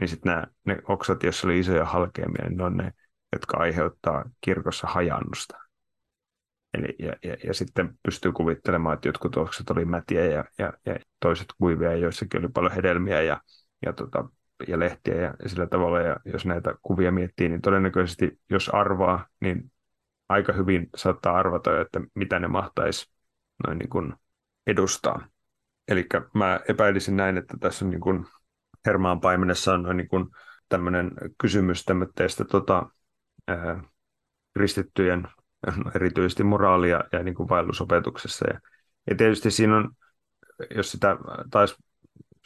niin 0.00 0.08
sitten 0.08 0.30
nämä, 0.30 0.46
ne 0.64 0.78
oksat, 0.88 1.22
joissa 1.22 1.48
oli 1.48 1.58
isoja 1.58 1.84
halkeamia, 1.84 2.48
niin 2.48 2.56
ne 2.56 2.64
on 2.64 2.76
ne, 2.76 2.92
jotka 3.32 3.56
aiheuttaa 3.58 4.24
kirkossa 4.40 4.86
hajannusta. 4.86 5.58
Eli, 6.74 6.94
ja, 6.98 7.12
ja, 7.24 7.36
ja 7.44 7.54
sitten 7.54 7.98
pystyy 8.02 8.32
kuvittelemaan, 8.32 8.94
että 8.94 9.08
jotkut 9.08 9.36
oksat 9.36 9.70
oli 9.70 9.84
mätiä 9.84 10.26
ja, 10.26 10.44
ja, 10.58 10.72
ja 10.86 10.96
toiset 11.20 11.46
kuivia, 11.58 11.96
joissakin 11.96 12.40
oli 12.40 12.48
paljon 12.48 12.72
hedelmiä 12.72 13.22
ja, 13.22 13.40
ja, 13.86 13.92
tota, 13.92 14.28
ja 14.68 14.78
lehtiä 14.78 15.14
ja, 15.14 15.34
ja 15.42 15.48
sillä 15.48 15.66
tavalla. 15.66 16.00
Ja 16.00 16.16
jos 16.24 16.46
näitä 16.46 16.74
kuvia 16.82 17.12
miettii, 17.12 17.48
niin 17.48 17.62
todennäköisesti 17.62 18.40
jos 18.50 18.68
arvaa, 18.68 19.26
niin 19.40 19.71
aika 20.32 20.52
hyvin 20.52 20.90
saattaa 20.96 21.38
arvata, 21.38 21.80
että 21.80 22.00
mitä 22.14 22.38
ne 22.38 22.48
mahtaisi 22.48 23.12
noin 23.66 23.78
niin 23.78 23.88
kuin 23.88 24.14
edustaa. 24.66 25.28
Eli 25.88 26.06
mä 26.34 26.60
epäilisin 26.68 27.16
näin, 27.16 27.38
että 27.38 27.56
tässä 27.60 27.84
on 27.84 27.90
niin 27.90 28.00
kuin 28.00 28.26
Hermaan 28.86 29.20
paimenessa 29.20 29.74
on 29.74 29.82
noin 29.82 29.96
niin 29.96 30.08
kuin 30.08 30.26
tämmöinen 30.68 31.10
kysymys 31.38 31.84
tämmöistä 31.84 32.44
tota, 32.50 32.86
ää, 33.48 33.82
kristittyjen 34.54 35.28
no, 35.66 35.90
erityisesti 35.94 36.44
moraalia 36.44 37.04
ja 37.12 37.22
niin 37.22 37.34
kuin 37.34 37.48
vaellusopetuksessa. 37.48 38.44
Ja, 38.52 38.60
ja 39.10 39.16
tietysti 39.16 39.50
siinä 39.50 39.76
on, 39.76 39.90
jos 40.76 40.90
sitä 40.90 41.16
taas 41.50 41.76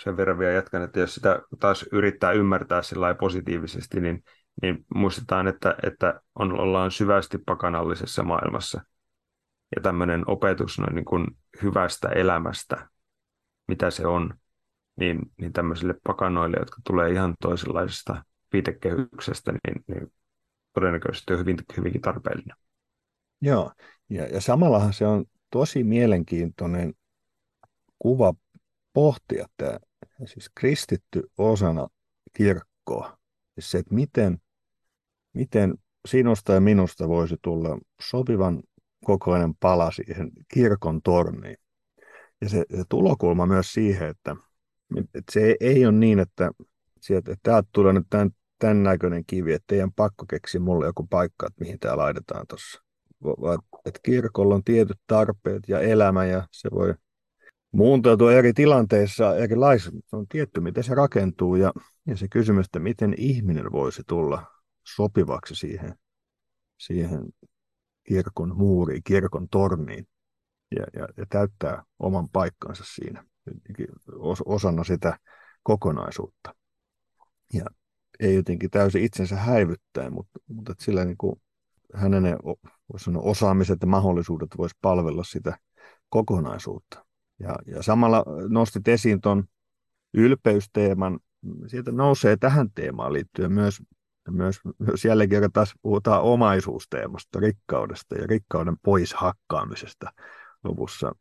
sen 0.01 0.17
verran 0.17 0.39
vielä 0.39 0.53
jatkan, 0.53 0.83
että 0.83 1.01
jos 1.01 1.15
sitä 1.15 1.43
taas 1.61 1.85
yrittää 1.93 2.33
ymmärtää 2.33 2.83
sillä 2.83 3.15
positiivisesti, 3.15 4.01
niin 4.01 4.25
niin 4.63 4.87
muistetaan, 4.95 5.47
että, 5.47 5.77
että 5.83 6.21
on, 6.35 6.61
ollaan 6.61 6.91
syvästi 6.91 7.39
pakanallisessa 7.39 8.23
maailmassa. 8.23 8.81
Ja 9.77 9.83
tämmöinen 9.83 10.31
opetus 10.31 10.79
noin 10.79 10.95
niin 10.95 11.05
kuin 11.05 11.27
hyvästä 11.63 12.09
elämästä, 12.09 12.89
mitä 13.69 13.91
se 13.91 14.07
on, 14.07 14.35
niin, 14.97 15.21
niin 15.37 15.53
tämmöisille 15.53 15.95
pakanoille, 16.07 16.57
jotka 16.61 16.81
tulee 16.87 17.11
ihan 17.11 17.35
toisenlaisesta 17.41 18.25
viitekehyksestä, 18.53 19.53
niin, 19.53 19.85
niin 19.89 20.13
todennäköisesti 20.75 21.33
on 21.33 21.39
hyvin, 21.39 21.57
hyvinkin 21.77 22.01
tarpeellinen. 22.01 22.57
Joo, 23.41 23.73
ja, 24.11 24.27
ja 24.27 24.41
samallahan 24.41 24.93
se 24.93 25.07
on 25.07 25.25
tosi 25.51 25.85
mielenkiintoinen 25.85 26.95
kuva 27.99 28.35
pohtia 28.93 29.47
tämä, 29.57 29.79
siis 30.25 30.51
kristitty 30.55 31.23
osana 31.39 31.89
kirkkoa. 32.33 33.19
Siis 33.55 33.71
se, 33.71 33.79
että 33.79 33.95
miten 33.95 34.39
miten 35.37 35.75
sinusta 36.07 36.53
ja 36.53 36.61
minusta 36.61 37.09
voisi 37.09 37.37
tulla 37.43 37.79
sopivan 38.03 38.63
kokoinen 39.05 39.55
pala 39.55 39.91
siihen 39.91 40.31
kirkon 40.55 41.03
torniin. 41.03 41.57
Ja 42.41 42.49
se, 42.49 42.65
se 42.77 42.83
tulokulma 42.89 43.47
myös 43.47 43.73
siihen, 43.73 44.09
että, 44.09 44.37
että 44.97 45.33
se 45.33 45.57
ei 45.61 45.87
ole 45.87 45.93
niin, 45.93 46.19
että, 46.19 46.51
sieltä, 47.01 47.33
että 47.33 47.51
täältä 47.51 47.69
tulee 47.73 47.93
nyt 47.93 48.07
tämän, 48.11 48.31
tämän 48.59 48.83
näköinen 48.83 49.25
kivi, 49.27 49.53
että 49.53 49.65
teidän 49.67 49.93
pakko 49.93 50.27
keksiä 50.31 50.61
mulle 50.61 50.87
joku 50.87 51.07
paikka, 51.07 51.47
että 51.47 51.65
mihin 51.65 51.79
tämä 51.79 51.97
laitetaan 51.97 52.47
tuossa. 52.49 52.83
Että 53.87 54.01
kirkolla 54.03 54.55
on 54.55 54.65
tietyt 54.65 54.99
tarpeet 55.07 55.63
ja 55.69 55.81
elämä 55.81 56.25
ja 56.25 56.47
se 56.53 56.69
voi 56.71 56.95
muuntautua 57.73 58.33
eri 58.33 58.53
tilanteissa 58.53 59.37
erilaisiksi. 59.37 60.01
On 60.13 60.27
tietty, 60.29 60.61
miten 60.61 60.85
se 60.85 60.95
rakentuu 60.95 61.57
ja, 61.57 61.73
ja 62.07 62.17
se 62.17 62.29
kysymys, 62.29 62.67
että 62.67 62.79
miten 62.79 63.15
ihminen 63.19 63.73
voisi 63.73 64.03
tulla 64.07 64.56
sopivaksi 64.95 65.55
siihen, 65.55 65.95
siihen 66.79 67.21
kirkon 68.05 68.57
muuriin, 68.57 69.03
kirkon 69.05 69.49
torniin 69.49 70.09
ja, 70.77 70.87
ja, 71.01 71.09
ja 71.17 71.27
täyttää 71.29 71.83
oman 71.99 72.29
paikkansa 72.29 72.85
siinä 72.87 73.25
os, 74.19 74.43
osana 74.47 74.85
sitä 74.85 75.19
kokonaisuutta. 75.63 76.55
Ja 77.53 77.65
ei 78.21 78.35
jotenkin 78.35 78.71
täysin 78.71 79.05
itsensä 79.05 79.37
häivyttäen, 79.37 80.13
mutta, 80.13 80.41
mutta 80.47 80.73
että 80.73 80.85
sillä 80.85 81.05
niin 81.05 81.17
kuin 81.17 81.41
hänen 81.95 82.23
ne, 82.23 82.37
sanoa, 82.97 83.23
osaamiset 83.23 83.79
ja 83.81 83.87
mahdollisuudet 83.87 84.49
voisi 84.59 84.77
palvella 84.83 85.25
sitä 85.25 85.59
kokonaisuutta. 86.09 87.05
Ja, 87.39 87.57
ja 87.67 87.83
samalla 87.83 88.25
nostit 88.49 88.89
esiin 88.89 89.21
tuon 89.21 89.45
ylpeysteeman. 90.15 91.21
Sieltä 91.67 91.93
nousee 91.93 92.37
tähän 92.37 92.71
teemaan 92.75 93.13
liittyen 93.13 93.53
myös 93.53 93.83
myös, 94.31 94.61
myös 94.79 95.05
jälleen 95.05 95.29
kerran 95.29 95.53
taas 95.53 95.75
puhutaan 95.83 96.23
omaisuusteemasta, 96.23 97.41
rikkaudesta 97.41 98.15
ja 98.15 98.27
rikkauden 98.27 98.77
pois 98.83 99.15
hakkaamisesta 99.15 100.13
lopussa. 100.65 101.13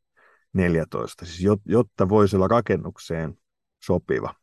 14, 0.54 1.26
siis 1.26 1.60
jotta 1.66 2.10
voisi 2.10 2.36
olla 2.36 2.48
rakennukseen 2.48 3.38
sopiva. 3.84 4.34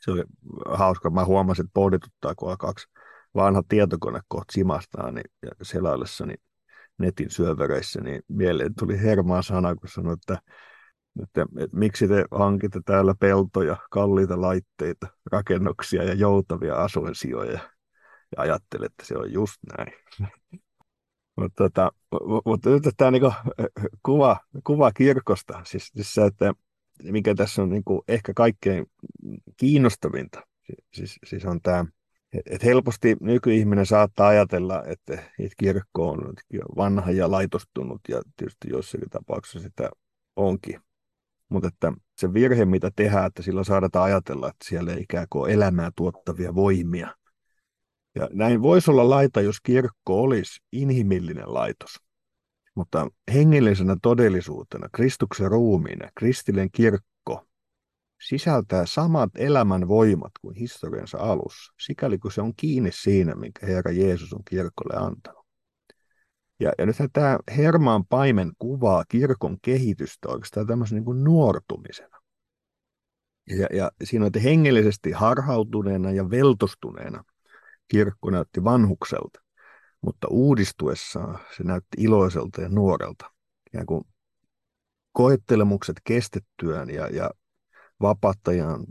Se 0.00 0.10
oli 0.10 0.24
hauska. 0.66 1.10
Mä 1.10 1.24
huomasin, 1.24 1.64
että 1.64 1.74
pohdituttaa, 1.74 2.34
kun 2.34 2.58
kaksi 2.58 2.86
vanha 3.34 3.62
tietokone 3.68 4.20
kohta 4.28 4.52
simastaa 4.52 5.10
niin, 5.10 5.30
ja 5.42 5.50
selaillessani 5.62 6.34
netin 6.98 7.30
syövereissä, 7.30 8.00
niin 8.00 8.22
mieleen 8.28 8.74
tuli 8.74 9.00
hermaa 9.00 9.42
sana, 9.42 9.74
kun 9.74 9.88
sanoi, 9.88 10.12
että, 10.12 10.38
että, 11.22 11.46
että, 11.58 11.76
miksi 11.76 12.08
te 12.08 12.24
hankitte 12.30 12.80
täällä 12.84 13.14
peltoja, 13.20 13.76
kalliita 13.90 14.40
laitteita, 14.40 15.06
rakennuksia 15.32 16.04
ja 16.04 16.14
joutavia 16.14 16.76
asuinsijoja. 16.76 17.58
Ja 18.36 18.42
ajattelin, 18.42 18.86
että 18.86 19.06
se 19.06 19.16
on 19.16 19.32
just 19.32 19.54
näin. 19.78 19.92
mutta, 21.36 21.54
tota, 21.56 21.92
mutta 22.44 22.70
nyt 22.70 22.82
tämä 22.96 23.10
niinku 23.10 23.32
kuva, 24.02 24.36
kuva 24.64 24.92
kirkosta, 24.92 25.62
siis, 25.66 25.90
siis 25.94 26.14
se, 26.14 26.24
että 26.24 26.54
mikä 27.02 27.34
tässä 27.34 27.62
on 27.62 27.70
niinku 27.70 28.04
ehkä 28.08 28.32
kaikkein 28.36 28.86
kiinnostavinta, 29.56 30.42
siis, 30.92 31.18
siis 31.24 31.44
on 31.44 31.60
tämä, 31.62 31.84
että 32.32 32.66
helposti 32.66 33.16
nykyihminen 33.20 33.86
saattaa 33.86 34.28
ajatella, 34.28 34.84
että, 34.86 35.12
että 35.14 35.54
kirkko 35.58 36.08
on 36.08 36.34
vanha 36.76 37.10
ja 37.10 37.30
laitostunut 37.30 38.00
ja 38.08 38.22
tietysti 38.36 38.68
jossakin 38.70 39.10
tapauksessa 39.10 39.60
sitä 39.60 39.90
onkin. 40.36 40.80
Mutta 41.52 41.68
että 41.68 41.92
se 42.16 42.32
virhe, 42.32 42.64
mitä 42.64 42.90
tehdään, 42.96 43.26
että 43.26 43.42
sillä 43.42 43.64
saadaan 43.64 44.04
ajatella, 44.04 44.48
että 44.48 44.64
siellä 44.68 44.92
ei 44.92 45.02
ikään 45.02 45.26
kuin 45.30 45.52
elämää 45.52 45.90
tuottavia 45.96 46.54
voimia. 46.54 47.16
Ja 48.14 48.28
näin 48.32 48.62
voisi 48.62 48.90
olla 48.90 49.10
laita, 49.10 49.40
jos 49.40 49.60
kirkko 49.62 50.22
olisi 50.22 50.60
inhimillinen 50.72 51.54
laitos. 51.54 51.96
Mutta 52.74 53.08
hengellisenä 53.34 53.96
todellisuutena, 54.02 54.88
Kristuksen 54.92 55.50
ruumiina, 55.50 56.08
kristillinen 56.14 56.70
kirkko 56.72 57.46
sisältää 58.28 58.86
samat 58.86 59.30
elämän 59.34 59.88
voimat 59.88 60.32
kuin 60.40 60.56
historiansa 60.56 61.18
alussa, 61.18 61.72
sikäli 61.80 62.18
kun 62.18 62.32
se 62.32 62.40
on 62.40 62.52
kiinni 62.56 62.90
siinä, 62.92 63.34
minkä 63.34 63.66
Herra 63.66 63.92
Jeesus 63.92 64.32
on 64.32 64.44
kirkolle 64.44 64.96
antanut. 64.96 65.41
Ja, 66.62 66.72
ja 66.78 66.86
nythän 66.86 67.08
tämä 67.12 67.38
Hermaan 67.56 68.06
paimen 68.06 68.52
kuvaa 68.58 69.04
kirkon 69.08 69.56
kehitystä 69.62 70.28
oikeastaan 70.28 70.66
tämmöisen 70.66 70.96
niin 70.96 71.04
kuin 71.04 71.24
nuortumisena. 71.24 72.18
Ja, 73.48 73.66
ja 73.72 73.90
siinä 74.04 74.26
on 74.26 74.42
hengellisesti 74.42 75.12
harhautuneena 75.12 76.10
ja 76.10 76.30
veltostuneena 76.30 77.24
kirkko 77.88 78.30
näytti 78.30 78.64
vanhukselta, 78.64 79.40
mutta 80.00 80.28
uudistuessaan 80.30 81.38
se 81.56 81.64
näytti 81.64 81.96
iloiselta 81.98 82.62
ja 82.62 82.68
nuorelta. 82.68 83.30
Ja 83.72 83.84
kun 83.84 84.04
koettelemukset 85.12 85.96
kestettyään 86.04 86.90
ja, 86.90 87.06
ja 87.06 87.30
vapaattajan 88.00 88.86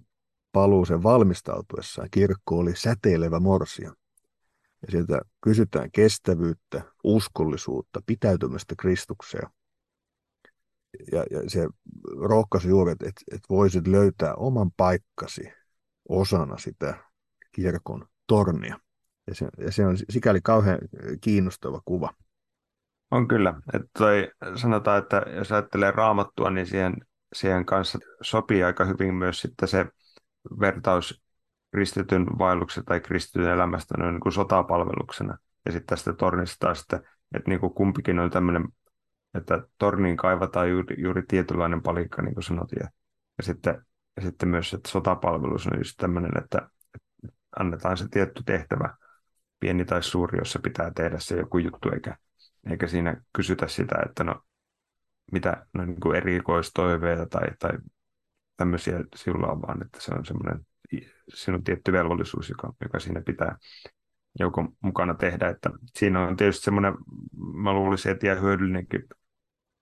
paluuseen 0.52 1.04
valmistautuessaan 1.04 2.08
kirkko 2.12 2.58
oli 2.58 2.76
säteilevä 2.76 3.40
morsia. 3.40 3.94
Ja 4.82 4.92
sieltä 4.92 5.22
kysytään 5.44 5.92
kestävyyttä, 5.92 6.82
uskollisuutta, 7.04 8.02
pitäytymistä 8.06 8.76
Kristukseen. 8.78 9.50
Ja, 11.12 11.24
ja 11.32 11.50
se 11.50 11.68
rohkaisi 12.22 12.70
juuri, 12.70 12.92
että, 12.92 13.06
että, 13.10 13.46
voisit 13.50 13.88
löytää 13.88 14.36
oman 14.36 14.72
paikkasi 14.78 15.42
osana 16.10 16.58
sitä 16.58 17.04
kirkon 17.52 18.08
tornia. 18.28 18.80
Ja 19.28 19.36
se, 19.36 19.48
ja 19.58 19.72
se 19.72 19.86
on 19.86 19.98
sikäli 20.10 20.42
kauhean 20.44 20.80
kiinnostava 21.22 21.82
kuva. 21.86 22.14
On 23.12 23.28
kyllä. 23.28 23.54
Että 23.74 23.88
toi, 23.98 24.32
sanotaan, 24.56 25.00
että 25.00 25.26
jos 25.36 25.52
ajattelee 25.52 25.92
raamattua, 25.92 26.50
niin 26.50 26.68
siihen, 26.68 26.94
siihen 27.34 27.66
kanssa 27.66 28.00
sopii 28.22 28.64
aika 28.64 28.86
hyvin 28.86 29.14
myös 29.14 29.42
sitten 29.42 29.68
se 29.68 29.86
vertaus 30.60 31.22
kristityn 31.72 32.26
vaelluksen 32.40 32.86
tai 32.86 33.00
kristityn 33.00 33.52
elämästä 33.52 33.96
noin 33.98 34.14
niin 34.14 34.22
kuin 34.22 34.34
sotapalveluksena. 34.34 35.38
Ja 35.66 35.72
sitten 35.72 35.88
tästä 35.88 36.14
tornista 36.14 36.58
taas, 36.60 36.82
että, 36.82 36.96
että 37.36 37.50
niin 37.50 37.60
kuin 37.60 37.74
kumpikin 37.74 38.20
on 38.20 38.30
tämmöinen, 38.30 38.68
että 39.34 39.64
torniin 39.78 40.18
kaivataan 40.18 40.70
juuri, 40.70 41.02
juuri 41.02 41.24
tietynlainen 41.28 41.82
palikka, 41.82 42.22
niin 42.22 42.34
kuin 42.34 42.44
sanot. 42.44 42.72
Ja, 42.72 42.90
ja, 43.38 43.44
sitten, 43.44 43.86
ja 44.16 44.22
sitten 44.22 44.50
myös, 44.50 44.74
että 44.74 44.90
sotapalvelus 44.90 45.68
on 45.68 45.78
just 45.78 45.94
tämmöinen, 45.98 46.32
että, 46.44 46.70
että 46.96 47.38
annetaan 47.60 47.98
se 47.98 48.08
tietty 48.12 48.44
tehtävä, 48.46 48.96
pieni 49.60 49.86
tai 49.86 50.04
suuri, 50.04 50.38
jossa 50.38 50.60
pitää 50.60 50.92
tehdä 50.96 51.20
se 51.20 51.38
joku 51.38 51.58
juttu, 51.58 51.90
eikä, 51.94 52.18
eikä 52.70 52.88
siinä 52.88 53.22
kysytä 53.34 53.68
sitä, 53.68 53.96
että 54.06 54.24
no, 54.24 54.42
mitä 55.32 55.66
no, 55.74 55.86
niin 55.86 56.00
kuin 56.00 56.18
erikoistoiveita 56.18 57.26
tai, 57.26 57.48
tai 57.60 57.72
tämmöisiä 58.58 59.00
sinulla 59.16 59.48
on, 59.48 59.62
vaan 59.62 59.82
että 59.86 60.02
se 60.02 60.12
on 60.16 60.26
semmoinen 60.26 60.66
sinun 61.34 61.64
tietty 61.64 61.92
velvollisuus, 61.92 62.50
joka, 62.50 62.74
joka 62.84 63.00
siinä 63.00 63.22
pitää 63.22 63.58
joukon 64.40 64.70
mukana 64.82 65.14
tehdä. 65.14 65.50
Että 65.50 65.70
siinä 65.96 66.28
on 66.28 66.38
tietysti 66.38 66.64
semmoinen, 66.64 66.94
mä 67.54 67.74
luulisin, 67.74 68.12
että 68.12 68.28
ihan 68.28 68.42
hyödyllinenkin, 68.42 69.04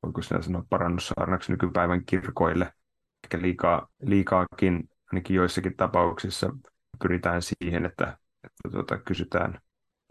voiko 0.03 0.21
sinä 0.21 0.41
sanoa 0.41 0.65
parannussaarnaksi 0.69 1.51
nykypäivän 1.51 2.05
kirkoille, 2.05 2.73
ehkä 3.23 3.41
liikaa, 3.41 3.87
liikaakin, 4.01 4.89
ainakin 5.11 5.35
joissakin 5.35 5.75
tapauksissa 5.77 6.53
pyritään 7.01 7.41
siihen, 7.41 7.85
että, 7.85 8.17
että 8.43 8.69
tuota, 8.71 8.97
kysytään 8.97 9.59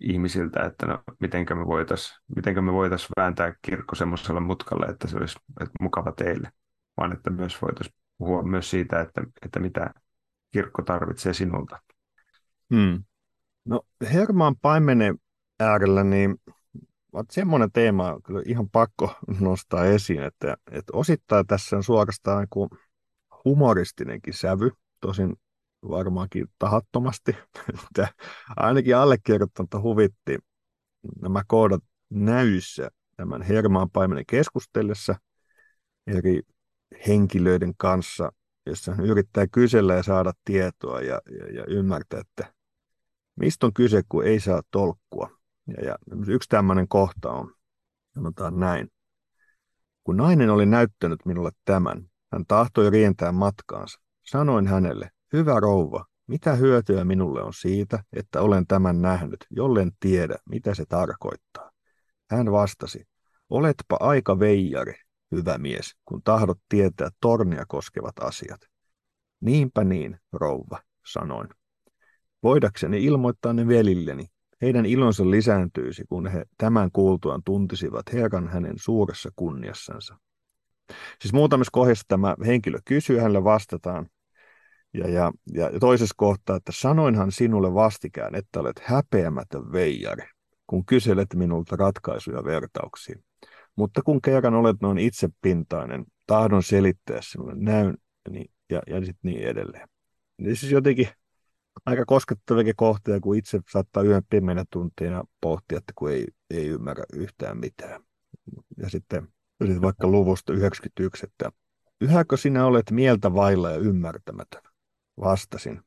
ihmisiltä, 0.01 0.65
että 0.65 0.87
no, 0.87 1.03
mitenkä 1.21 1.55
me 1.55 1.67
voitaisiin 1.67 2.19
mitenkä 2.37 2.63
me 2.63 2.73
voitais 2.73 3.09
vääntää 3.17 3.55
kirkko 3.63 3.95
semmoiselle 3.95 4.41
mutkalle, 4.41 4.87
että 4.87 5.09
se 5.09 5.17
olisi 5.17 5.39
että 5.61 5.75
mukava 5.81 6.13
teille, 6.13 6.53
vaan 6.97 7.13
että 7.13 7.31
myös 7.31 7.63
voitaisiin 7.63 7.97
puhua 8.19 8.43
myös 8.43 8.71
siitä, 8.71 9.01
että, 9.01 9.23
että 9.45 9.61
mitä 9.61 9.95
kirkko 10.51 10.83
tarvitsee 10.83 11.35
sinulta. 11.35 11.79
Hmm. 12.75 13.05
No 13.65 13.83
Hermaan 14.13 14.57
paimenen 14.57 15.19
äärellä, 15.61 16.05
niin 16.05 16.37
semmoinen 17.31 17.73
teema 17.73 18.13
on 18.13 18.23
kyllä 18.23 18.43
ihan 18.47 18.71
pakko 18.71 19.15
nostaa 19.41 19.85
esiin, 19.85 20.23
että, 20.23 20.57
että 20.71 20.93
osittain 20.93 21.47
tässä 21.47 21.77
on 21.77 21.85
suorastaan 21.85 22.47
kuin 22.51 22.71
humoristinenkin 23.45 24.35
sävy, 24.35 24.71
tosin 25.01 25.37
varmaankin 25.89 26.47
tahattomasti. 26.59 27.37
Että 27.85 28.09
ainakin 28.57 28.97
allekirjoittanutta 28.97 29.81
huvitti 29.81 30.39
nämä 31.23 31.43
koodat 31.47 31.85
näyissä 32.11 32.91
tämän 33.17 33.43
Hermaan 33.43 33.91
paimenen 33.91 34.25
keskustellessa 34.27 35.15
eri 36.07 36.43
henkilöiden 37.09 37.73
kanssa, 37.77 38.33
jossa 38.69 38.95
yrittää 39.03 39.47
kysellä 39.53 39.95
ja 39.95 40.03
saada 40.03 40.33
tietoa 40.45 41.01
ja, 41.01 41.21
ja, 41.39 41.53
ja 41.53 41.65
ymmärtää, 41.69 42.21
että 42.21 42.53
mistä 43.37 43.67
on 43.67 43.75
kyse, 43.75 44.03
kun 44.09 44.25
ei 44.25 44.41
saa 44.41 44.63
tolkkua. 44.71 45.31
Ja, 45.67 45.85
ja 45.85 45.97
yksi 46.27 46.49
tämmöinen 46.49 46.89
kohta 46.89 47.31
on, 47.31 47.55
sanotaan 48.15 48.61
näin. 48.61 48.89
Kun 50.05 50.17
nainen 50.17 50.51
oli 50.51 50.67
näyttänyt 50.67 51.21
minulle 51.25 51.51
tämän, 51.65 52.11
hän 52.33 52.47
tahtoi 52.49 52.91
rientää 52.91 53.33
matkaansa. 53.33 54.01
Sanoin 54.23 54.67
hänelle, 54.67 55.11
Hyvä 55.33 55.61
rouva, 55.61 56.07
mitä 56.27 56.55
hyötyä 56.55 57.05
minulle 57.05 57.43
on 57.43 57.53
siitä, 57.55 58.05
että 58.13 58.41
olen 58.41 58.67
tämän 58.67 59.03
nähnyt, 59.03 59.47
jollen 59.51 59.93
tiedä, 60.01 60.39
mitä 60.51 60.75
se 60.75 60.85
tarkoittaa? 60.89 61.71
Hän 62.31 62.53
vastasi, 62.53 63.05
oletpa 63.51 63.97
aika 64.01 64.39
veijari, 64.39 64.95
hyvä 65.33 65.59
mies, 65.59 65.95
kun 66.05 66.23
tahdot 66.23 66.59
tietää 66.69 67.09
tornia 67.21 67.65
koskevat 67.69 68.19
asiat. 68.19 68.61
Niinpä 69.41 69.85
niin, 69.85 70.21
rouva, 70.33 70.79
sanoin. 71.07 71.49
Voidakseni 72.43 73.05
ilmoittaa 73.05 73.53
ne 73.53 73.69
velilleni, 73.69 74.27
heidän 74.63 74.87
ilonsa 74.87 75.31
lisääntyisi, 75.31 76.05
kun 76.09 76.27
he 76.27 76.45
tämän 76.59 76.91
kuultuaan 76.93 77.43
tuntisivat 77.45 78.13
Herran 78.13 78.49
hänen 78.49 78.75
suuressa 78.77 79.31
kunniassansa. 79.37 80.17
Siis 81.21 81.33
muutamassa 81.33 81.71
kohdassa 81.73 82.05
tämä 82.09 82.37
henkilö 82.47 82.79
kysyy, 82.85 83.19
hänelle 83.19 83.45
vastataan, 83.45 84.09
ja, 84.95 85.09
ja, 85.09 85.33
ja 85.53 85.71
toisessa 85.81 86.15
kohtaa, 86.17 86.57
että 86.57 86.73
sanoinhan 86.75 87.33
sinulle 87.33 87.75
vastikään, 87.75 88.35
että 88.35 88.61
olet 88.61 88.83
häpeämätön 88.85 89.73
veijari, 89.73 90.29
kun 90.67 90.87
kyselet 90.87 91.35
minulta 91.35 91.77
ratkaisuja 91.77 92.45
vertauksiin. 92.45 93.25
Mutta 93.79 94.03
kun 94.03 94.23
kerran 94.23 94.55
olet 94.55 94.77
noin 94.81 94.99
itsepintainen, 94.99 96.05
tahdon 96.27 96.63
selittää 96.63 97.19
sinulle 97.23 97.55
näyn 97.57 97.97
niin, 98.31 98.51
ja, 98.71 98.83
ja 98.87 98.97
sitten 99.01 99.33
niin 99.33 99.49
edelleen. 99.49 99.89
Niin 100.39 100.57
siis 100.57 100.73
jotenkin 100.73 101.09
aika 101.87 102.05
koskettavikin 102.07 102.77
kohtia, 102.77 103.21
kun 103.21 103.37
itse 103.37 103.61
saattaa 103.71 104.03
yhden 104.03 104.23
pimeänä 104.31 104.65
tuntina 104.71 105.25
pohtia, 105.41 105.79
että 105.79 105.93
kun 105.97 106.11
ei, 106.11 106.27
ei 106.51 106.67
ymmärrä 106.67 107.05
yhtään 107.13 107.59
mitään. 107.59 108.01
Ja 108.77 108.91
sitten, 108.91 109.29
sitten 109.65 109.83
vaikka 109.83 110.09
luvusta 110.09 110.53
91, 110.53 111.27
että 111.27 111.53
yhäkö 112.01 112.37
sinä 112.37 112.67
olet 112.67 112.91
mieltä 112.91 113.35
vailla 113.35 113.71
ja 113.71 113.77
ymmärtämätön? 113.77 114.63
Vastasin, 115.21 115.83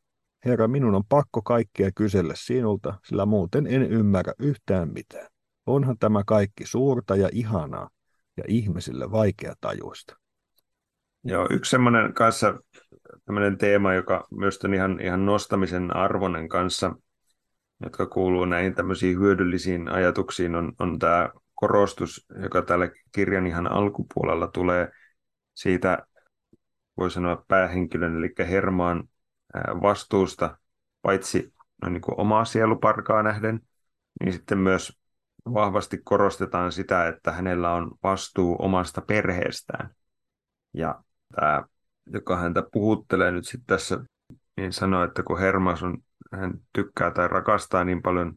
Herra, 0.45 0.67
minun 0.67 0.95
on 0.95 1.05
pakko 1.09 1.41
kaikkea 1.41 1.91
kysellä 1.95 2.33
sinulta, 2.37 2.99
sillä 3.07 3.25
muuten 3.25 3.67
en 3.67 3.83
ymmärrä 3.83 4.33
yhtään 4.39 4.93
mitään. 4.93 5.30
Onhan 5.65 5.97
tämä 5.97 6.23
kaikki 6.25 6.65
suurta 6.65 7.15
ja 7.15 7.29
ihanaa, 7.31 7.89
ja 8.37 8.43
ihmisille 8.47 9.11
vaikeatajuista. 9.11 10.17
Joo, 11.23 11.47
yksi 11.49 11.69
semmoinen 11.69 12.13
kanssa 12.13 12.59
tämmöinen 13.25 13.57
teema, 13.57 13.93
joka 13.93 14.27
myös 14.31 14.59
on 14.63 14.73
ihan, 14.73 14.99
ihan 14.99 15.25
nostamisen 15.25 15.95
arvoinen 15.95 16.49
kanssa, 16.49 16.95
jotka 17.83 18.05
kuuluu 18.05 18.45
näihin 18.45 18.75
tämmöisiin 18.75 19.19
hyödyllisiin 19.19 19.89
ajatuksiin, 19.89 20.55
on, 20.55 20.73
on 20.79 20.99
tämä 20.99 21.29
korostus, 21.55 22.25
joka 22.41 22.61
tällä 22.61 22.89
kirjan 23.11 23.47
ihan 23.47 23.71
alkupuolella 23.71 24.47
tulee 24.47 24.91
siitä, 25.53 26.07
voi 26.97 27.11
sanoa 27.11 27.45
päähenkilön, 27.47 28.17
eli 28.17 28.33
Hermaan 28.39 29.03
vastuusta, 29.81 30.57
paitsi 31.01 31.53
no 31.81 31.89
niin 31.89 32.01
kuin 32.01 32.19
omaa 32.19 32.45
sieluparkaa 32.45 33.23
nähden, 33.23 33.59
niin 34.23 34.33
sitten 34.33 34.57
myös 34.57 35.00
vahvasti 35.45 35.97
korostetaan 36.03 36.71
sitä, 36.71 37.07
että 37.07 37.31
hänellä 37.31 37.73
on 37.73 37.91
vastuu 38.03 38.55
omasta 38.59 39.01
perheestään. 39.01 39.95
Ja 40.73 41.03
tämä, 41.35 41.63
joka 42.13 42.37
häntä 42.37 42.63
puhuttelee 42.71 43.31
nyt 43.31 43.45
sitten 43.45 43.67
tässä, 43.67 44.05
niin 44.57 44.73
sanoo, 44.73 45.03
että 45.03 45.23
kun 45.23 45.39
Hermas 45.39 45.83
on, 45.83 45.97
hän 46.31 46.53
tykkää 46.73 47.11
tai 47.11 47.27
rakastaa 47.27 47.83
niin 47.83 48.01
paljon 48.01 48.33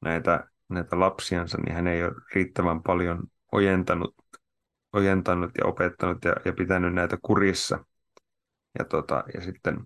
näitä, 0.00 0.48
näitä 0.68 1.00
lapsiansa, 1.00 1.58
niin 1.58 1.74
hän 1.74 1.86
ei 1.86 2.04
ole 2.04 2.12
riittävän 2.34 2.82
paljon 2.82 3.22
ojentanut, 3.52 4.14
ojentanut 4.92 5.50
ja 5.58 5.66
opettanut 5.66 6.24
ja, 6.24 6.32
ja 6.44 6.52
pitänyt 6.52 6.94
näitä 6.94 7.18
kurissa. 7.22 7.84
Ja, 8.78 8.84
tota, 8.84 9.24
ja 9.34 9.40
sitten 9.40 9.84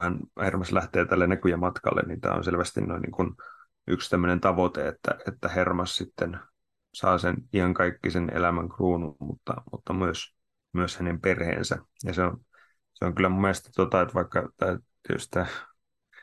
hän 0.00 0.18
Hermas 0.40 0.72
lähtee 0.72 1.04
tälle 1.04 1.26
näkyjämatkalle, 1.26 2.02
niin 2.02 2.20
tämä 2.20 2.34
on 2.34 2.44
selvästi 2.44 2.80
noin 2.80 3.02
niin 3.02 3.12
kuin 3.12 3.34
yksi 3.86 4.10
tämmöinen 4.10 4.40
tavoite, 4.40 4.88
että, 4.88 5.18
että 5.28 5.48
Hermas 5.48 5.96
sitten 5.96 6.38
saa 6.94 7.18
sen 7.18 7.36
ihan 7.52 7.74
kaikki 7.74 8.10
sen 8.10 8.30
elämän 8.34 8.68
kruunun, 8.68 9.16
mutta, 9.20 9.54
mutta 9.72 9.92
myös, 9.92 10.34
myös 10.72 10.96
hänen 10.96 11.20
perheensä. 11.20 11.78
Ja 12.04 12.14
se 12.14 12.22
on, 12.22 12.40
se 12.92 13.04
on 13.04 13.14
kyllä 13.14 13.28
mun 13.28 13.40
mielestä 13.40 13.70
tota, 13.76 14.00
että 14.00 14.14
vaikka 14.14 14.48
tämä, 14.56 14.78
tietysti 15.06 15.30
tämä, 15.30 15.46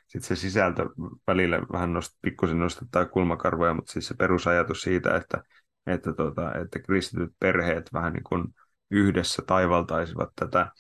sit 0.08 0.24
se 0.24 0.36
sisältö 0.36 0.86
välillä 1.28 1.60
vähän 1.72 1.94
nost, 1.94 2.18
pikkusen 2.22 2.60
nostetaan 2.60 3.10
kulmakarvoja, 3.10 3.74
mutta 3.74 3.92
siis 3.92 4.08
se 4.08 4.14
perusajatus 4.14 4.82
siitä, 4.82 5.16
että, 5.16 5.44
että, 5.88 6.14
tota, 6.14 6.54
että 6.54 6.80
kristityt 6.80 7.32
perheet 7.40 7.94
vähän 7.94 8.14
niin 8.14 8.24
kuin 8.24 8.56
yhdessä 8.92 9.44
taivaltaisivat 9.48 10.30
tätä, 10.36 10.72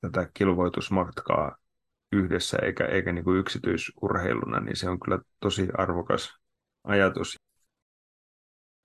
tätä 0.00 0.30
kilvoitusmatkaa 0.34 1.56
yhdessä 2.12 2.58
eikä, 2.62 2.84
eikä 2.84 3.12
niin 3.12 3.24
kuin 3.24 3.38
yksityisurheiluna, 3.38 4.60
niin 4.60 4.76
se 4.76 4.88
on 4.88 5.00
kyllä 5.00 5.18
tosi 5.40 5.68
arvokas 5.78 6.34
ajatus. 6.84 7.36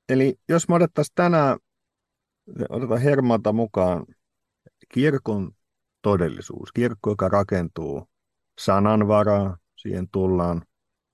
Eli 0.10 0.36
jos 0.50 0.70
me 0.70 0.76
otettaisiin 0.76 1.16
tänään, 1.16 1.58
otetaan 2.70 3.02
Hermata 3.02 3.54
mukaan, 3.54 4.06
kirkon 4.94 5.52
todellisuus, 6.02 6.72
kirkko, 6.72 7.10
joka 7.10 7.30
rakentuu 7.30 8.10
sananvaraa, 8.60 9.58
siihen 9.76 10.10
tullaan 10.12 10.62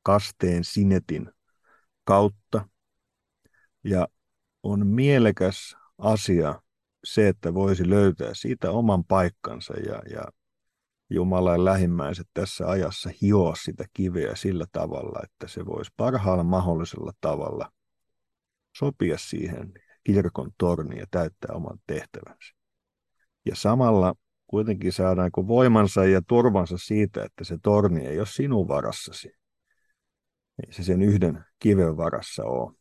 kasteen 0.03 0.63
sinetin 0.63 1.29
kautta, 2.03 2.69
ja 3.83 4.07
on 4.63 4.87
mielekäs 4.87 5.75
asia 5.97 6.61
se, 7.03 7.27
että 7.27 7.53
voisi 7.53 7.89
löytää 7.89 8.33
siitä 8.33 8.71
oman 8.71 9.03
paikkansa 9.03 9.73
ja, 9.73 10.01
ja 10.09 10.23
Jumalan 11.09 11.65
lähimmäiset 11.65 12.27
tässä 12.33 12.67
ajassa 12.67 13.09
hioa 13.21 13.55
sitä 13.55 13.85
kiveä 13.93 14.35
sillä 14.35 14.65
tavalla, 14.71 15.19
että 15.23 15.47
se 15.47 15.65
voisi 15.65 15.91
parhaalla 15.97 16.43
mahdollisella 16.43 17.11
tavalla 17.21 17.71
sopia 18.77 19.17
siihen 19.17 19.73
kirkon 20.03 20.51
torniin 20.57 20.99
ja 20.99 21.05
täyttää 21.11 21.55
oman 21.55 21.79
tehtävänsä. 21.87 22.55
Ja 23.45 23.55
samalla 23.55 24.15
kuitenkin 24.47 24.91
saadaan 24.91 25.31
voimansa 25.47 26.05
ja 26.05 26.21
turvansa 26.27 26.77
siitä, 26.77 27.23
että 27.23 27.43
se 27.43 27.57
torni 27.63 28.05
ei 28.05 28.19
ole 28.19 28.27
sinun 28.27 28.67
varassasi. 28.67 29.31
Ei 30.65 30.73
se 30.73 30.83
sen 30.83 31.01
yhden 31.01 31.45
kiven 31.59 31.97
varassa 31.97 32.43
ole. 32.43 32.73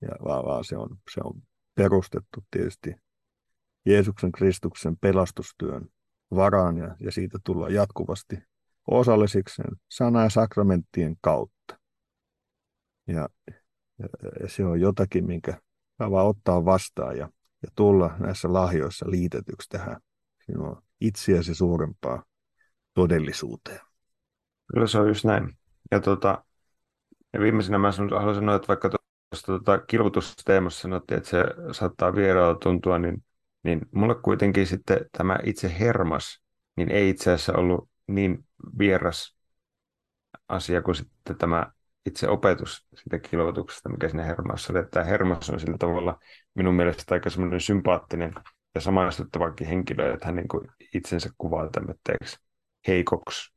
Ja 0.00 0.08
vaan, 0.24 0.44
vaan 0.44 0.64
se, 0.64 0.76
on, 0.76 0.98
se 1.14 1.20
on 1.24 1.42
perustettu 1.74 2.44
tietysti 2.50 2.94
Jeesuksen 3.86 4.32
Kristuksen 4.32 4.96
pelastustyön 4.96 5.88
varaan 6.34 6.76
ja, 6.76 6.96
ja 7.00 7.12
siitä 7.12 7.38
tullaan 7.44 7.74
jatkuvasti 7.74 8.38
osallisiksi 8.86 9.62
sana- 9.88 10.22
ja 10.22 10.30
sakramenttien 10.30 11.16
kautta. 11.20 11.78
Ja, 13.06 13.28
ja, 13.98 14.08
ja 14.42 14.48
se 14.48 14.64
on 14.64 14.80
jotakin, 14.80 15.26
minkä 15.26 15.60
vaan 15.98 16.26
ottaa 16.26 16.64
vastaan 16.64 17.18
ja, 17.18 17.28
ja 17.62 17.68
tulla 17.76 18.16
näissä 18.18 18.52
lahjoissa 18.52 19.10
liitetyksi 19.10 19.68
tähän 19.68 19.96
sinua 20.46 20.82
itseäsi 21.00 21.54
suurempaa 21.54 22.24
todellisuuteen. 22.94 23.80
Kyllä 24.72 24.86
se 24.86 24.98
on 24.98 25.08
just 25.08 25.24
näin. 25.24 25.58
Ja, 25.90 26.00
tota, 26.00 26.44
ja 27.32 27.40
viimeisenä 27.40 27.78
mä 27.78 27.90
haluan 28.18 28.34
sanoa, 28.34 28.54
että 28.54 28.68
vaikka 28.68 28.90
tuosta 28.90 29.46
tota, 29.46 29.78
kilvotusteemassa 29.78 30.80
sanottiin, 30.80 31.18
että 31.18 31.30
se 31.30 31.44
saattaa 31.72 32.14
vieraalta 32.14 32.58
tuntua, 32.58 32.98
niin 32.98 33.24
niin 33.62 33.80
mulle 33.94 34.14
kuitenkin 34.14 34.66
sitten 34.66 35.06
tämä 35.18 35.38
itse 35.44 35.78
hermas, 35.78 36.42
niin 36.76 36.90
ei 36.90 37.08
itse 37.08 37.32
asiassa 37.32 37.52
ollut 37.52 37.90
niin 38.06 38.46
vieras 38.78 39.36
asia 40.48 40.82
kuin 40.82 40.94
sitten 40.94 41.38
tämä 41.38 41.72
itse 42.06 42.28
opetus 42.28 42.86
siitä 42.94 43.18
kilvoituksesta, 43.18 43.88
mikä 43.88 44.08
sinne 44.08 44.26
hermassa 44.26 44.72
oli. 44.72 44.80
Että 44.80 44.90
tämä 44.90 45.04
hermas 45.04 45.50
on 45.50 45.60
sillä 45.60 45.78
tavalla 45.78 46.18
minun 46.54 46.74
mielestä 46.74 47.14
aika 47.14 47.30
semmoinen 47.30 47.60
sympaattinen 47.60 48.34
ja 48.74 48.80
samaistuttavakin 48.80 49.66
henkilö, 49.66 50.14
että 50.14 50.26
hän 50.26 50.36
niin 50.36 50.48
kuin 50.48 50.68
itsensä 50.94 51.30
kuvaa 51.38 51.68
tämmöiseksi 51.70 52.36
heikoksi 52.88 53.52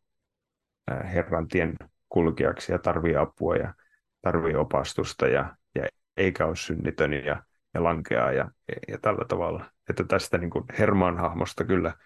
Herran 1.13 1.47
tien 1.47 1.75
kulkijaksi 2.09 2.71
ja 2.71 2.79
tarvii 2.79 3.15
apua 3.15 3.55
ja 3.55 3.73
tarvii 4.21 4.55
opastusta 4.55 5.27
ja, 5.27 5.55
ja 5.75 5.87
eikä 6.17 6.45
ole 6.45 6.55
synnitön 6.55 7.13
ja 7.13 7.43
ja 7.75 7.83
lankeaa 7.83 8.31
ja, 8.31 8.51
ja 8.87 8.97
tällä 9.01 9.25
tavalla. 9.27 9.65
Että 9.89 10.03
tästä 10.03 10.37
niin 10.37 10.49
kuin 10.49 10.65
Herman 10.79 11.17
hahmosta 11.17 11.65
kyllä 11.65 11.97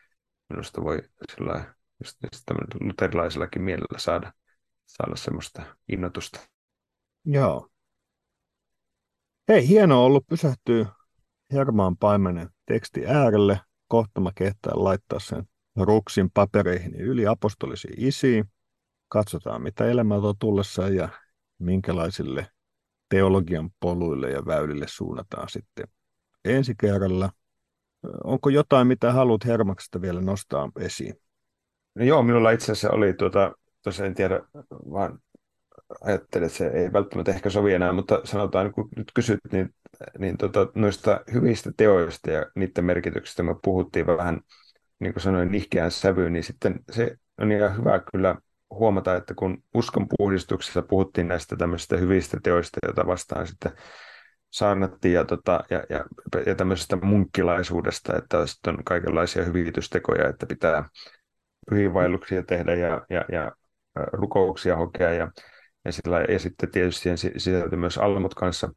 minusta 0.49 0.83
voi 0.83 1.01
sillä 1.31 1.73
luterilaisellakin 2.81 3.61
mielellä 3.61 3.99
saada, 3.99 4.33
saada 4.85 5.15
semmoista 5.15 5.75
innotusta. 5.89 6.39
Joo. 7.25 7.69
Hei, 9.47 9.67
hienoa 9.67 9.99
ollut 9.99 10.27
pysähtyä 10.27 10.85
Hermaan 11.53 11.97
paimenen 11.97 12.49
teksti 12.65 13.05
äärelle. 13.05 13.59
Kohta 13.87 14.21
mä 14.21 14.31
kehtaan 14.35 14.83
laittaa 14.83 15.19
sen 15.19 15.43
ruksin 15.75 16.31
papereihin 16.31 16.95
yli 16.95 17.27
apostolisiin 17.27 17.93
isiin. 17.97 18.45
Katsotaan, 19.07 19.61
mitä 19.61 19.85
elämä 19.85 20.15
on 20.15 20.35
tullessa 20.39 20.89
ja 20.89 21.09
minkälaisille 21.59 22.47
teologian 23.09 23.69
poluille 23.79 24.29
ja 24.29 24.45
väylille 24.45 24.87
suunnataan 24.87 25.49
sitten 25.49 25.87
ensi 26.45 26.75
kerralla. 26.79 27.31
Onko 28.23 28.49
jotain, 28.49 28.87
mitä 28.87 29.11
haluat 29.13 29.45
Hermaksesta 29.45 30.01
vielä 30.01 30.21
nostaa 30.21 30.71
esiin? 30.79 31.13
No 31.95 32.05
joo, 32.05 32.23
minulla 32.23 32.51
itse 32.51 32.71
asiassa 32.71 32.91
oli, 32.91 33.13
tuota, 33.13 33.51
tosiaan 33.81 34.07
en 34.07 34.15
tiedä, 34.15 34.39
vaan 34.91 35.19
ajattelin, 36.01 36.45
että 36.45 36.57
se 36.57 36.67
ei 36.67 36.93
välttämättä 36.93 37.31
ehkä 37.31 37.49
sovi 37.49 37.73
enää, 37.73 37.93
mutta 37.93 38.21
sanotaan, 38.23 38.71
kun 38.73 38.89
nyt 38.95 39.11
kysyt, 39.13 39.39
niin, 39.51 39.75
niin 40.17 40.37
tota, 40.37 40.67
noista 40.75 41.21
hyvistä 41.33 41.71
teoista 41.77 42.31
ja 42.31 42.45
niiden 42.55 42.85
merkityksestä 42.85 43.43
me 43.43 43.55
puhuttiin 43.63 44.07
vähän, 44.07 44.41
niin 44.99 45.13
kuin 45.13 45.23
sanoin, 45.23 45.51
nihkeään 45.51 45.91
sävyyn, 45.91 46.33
niin 46.33 46.43
sitten 46.43 46.79
se 46.91 47.15
on 47.41 47.51
ihan 47.51 47.77
hyvä 47.77 48.01
kyllä 48.11 48.35
huomata, 48.69 49.15
että 49.15 49.33
kun 49.33 49.63
uskon 49.73 50.07
puhdistuksessa 50.17 50.81
puhuttiin 50.81 51.27
näistä 51.27 51.55
tämmöisistä 51.55 51.97
hyvistä 51.97 52.37
teoista, 52.43 52.79
joita 52.83 53.07
vastaan 53.07 53.47
sitten 53.47 53.71
saarnattiin 54.51 55.13
ja, 55.13 55.25
tota, 55.25 55.63
ja, 55.69 55.83
ja, 55.89 56.05
ja 56.45 56.55
tämmöisestä 56.55 56.95
munkkilaisuudesta, 57.01 58.17
että 58.17 58.37
on 58.67 58.83
kaikenlaisia 58.83 59.45
hyvitystekoja, 59.45 60.29
että 60.29 60.45
pitää 60.45 60.89
pyhiinvaelluksia 61.69 62.43
tehdä 62.43 62.75
ja, 62.75 63.05
ja, 63.09 63.25
ja 63.31 63.51
rukouksia 63.95 64.75
hokea 64.75 65.13
ja, 65.13 65.31
ja, 65.85 65.91
sillä, 65.91 66.21
ja 66.21 66.39
sitten 66.39 66.71
tietysti 66.71 67.01
siihen 67.01 67.17
sisältyy 67.17 67.79
myös 67.79 67.97
almut 67.97 68.35
kanssa. 68.35 68.73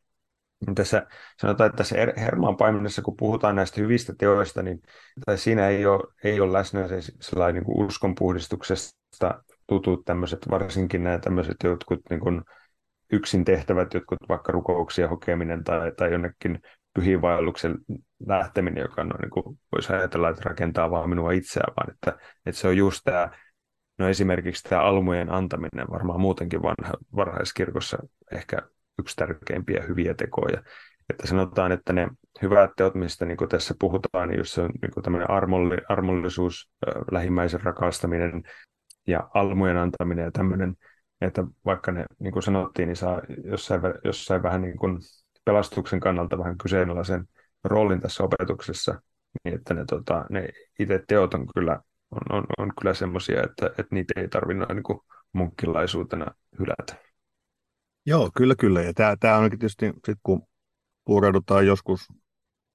Tässä 0.75 1.07
sanotaan, 1.41 1.67
että 1.67 1.77
tässä 1.77 1.97
Hermaan 2.17 2.57
paimenessa, 2.57 3.03
kun 3.03 3.17
puhutaan 3.17 3.57
näistä 3.57 3.81
hyvistä 3.81 4.15
teoista, 4.19 4.63
niin 4.63 4.83
tai 5.27 5.39
siinä 5.39 5.69
ei 5.69 5.87
ole, 5.87 6.13
ei 6.25 6.41
ole 6.41 6.53
läsnä 6.53 6.89
se 6.89 7.01
sellainen 7.21 7.63
niin 7.63 7.85
uskonpuhdistuksesta 7.85 9.43
tutut 9.67 10.05
tämmöiset, 10.05 10.39
varsinkin 10.51 11.05
nämä 11.05 11.19
tämmöiset 11.19 11.57
jotkut 11.65 12.01
niin 12.11 12.21
kuin 12.21 12.43
yksin 13.13 13.45
tehtävät, 13.45 13.95
jotkut 13.95 14.19
vaikka 14.29 14.53
rukouksia 14.53 15.09
hokeminen 15.09 15.65
tai, 15.65 15.93
tai 15.97 16.13
jonnekin 16.13 16.61
pyhiinvaelluksen 16.95 17.79
lähteminen, 18.27 18.83
joka 18.83 19.03
on, 19.03 19.13
niin 19.23 19.31
kuin 19.31 19.59
voisi 19.73 19.93
ajatella, 19.93 20.29
että 20.29 20.43
rakentaa 20.45 20.91
vaan 20.91 21.09
minua 21.09 21.33
itseään, 21.33 21.75
vaan 21.77 21.91
että, 21.91 22.19
että 22.47 22.61
se 22.61 22.69
on 22.69 22.77
just 22.77 23.01
tämä, 23.05 23.31
no 23.99 24.09
esimerkiksi 24.09 24.69
tämä 24.69 24.83
almujen 24.83 25.33
antaminen 25.33 25.91
varmaan 25.91 26.21
muutenkin 26.21 26.63
vanha, 26.63 26.95
varhaiskirkossa 27.17 27.99
ehkä 28.33 28.59
yksi 28.99 29.17
tärkeimpiä 29.17 29.85
hyviä 29.89 30.15
tekoja. 30.15 30.63
että 31.11 31.27
sanotaan, 31.27 31.73
että 31.73 31.93
ne 31.93 32.09
hyvät 32.43 32.71
teot, 32.77 32.95
mistä 32.95 33.25
niin 33.25 33.49
tässä 33.49 33.75
puhutaan, 33.79 34.29
niin 34.29 34.39
jos 34.39 34.53
se 34.53 34.61
on 34.61 34.71
niin 34.83 35.03
tämmöinen 35.03 35.31
armolli, 35.31 35.77
armollisuus, 35.89 36.71
lähimmäisen 37.11 37.61
rakastaminen 37.61 38.43
ja 39.07 39.31
almujen 39.35 39.77
antaminen 39.77 40.25
ja 40.25 40.31
tämmöinen, 40.31 40.75
että 41.27 41.45
vaikka 41.65 41.93
ne, 41.93 42.07
niin 42.19 42.33
kuin 42.33 42.43
sanottiin, 42.43 42.89
niin 42.89 42.97
saa 42.97 43.23
jossain, 43.45 43.83
jossain 44.05 44.43
vähän 44.43 44.63
niin 44.63 44.77
kuin 44.77 44.99
pelastuksen 45.45 46.01
kannalta 46.01 46.39
vähän 46.39 46.59
kyseenalaisen 46.59 47.29
roolin 47.65 48.01
tässä 48.01 48.25
opetuksessa, 48.25 49.03
niin 49.45 49.55
että 49.55 49.75
ne, 49.75 49.85
tota, 49.85 50.25
ne 50.31 50.49
itse 50.79 51.05
teot 51.09 51.35
on 51.35 51.47
kyllä, 51.55 51.81
on, 52.11 52.39
on, 52.39 52.45
on 52.59 52.73
kyllä 52.81 52.95
semmoisia, 52.95 53.43
että, 53.43 53.67
että 53.67 53.95
niitä 53.95 54.21
ei 54.21 54.29
tarvitse 54.29 54.75
niin 54.75 55.01
munkkilaisuutena 55.33 56.27
hylätä. 56.59 56.95
Joo, 58.07 58.31
kyllä, 58.37 58.55
kyllä. 58.55 58.83
Ja 58.83 58.95
tämä, 58.95 59.17
tämä 59.21 59.37
onkin 59.37 59.59
tietysti, 59.59 59.93
sit 60.07 60.19
kun 60.23 60.43
pureudutaan 61.05 61.67
joskus 61.67 62.09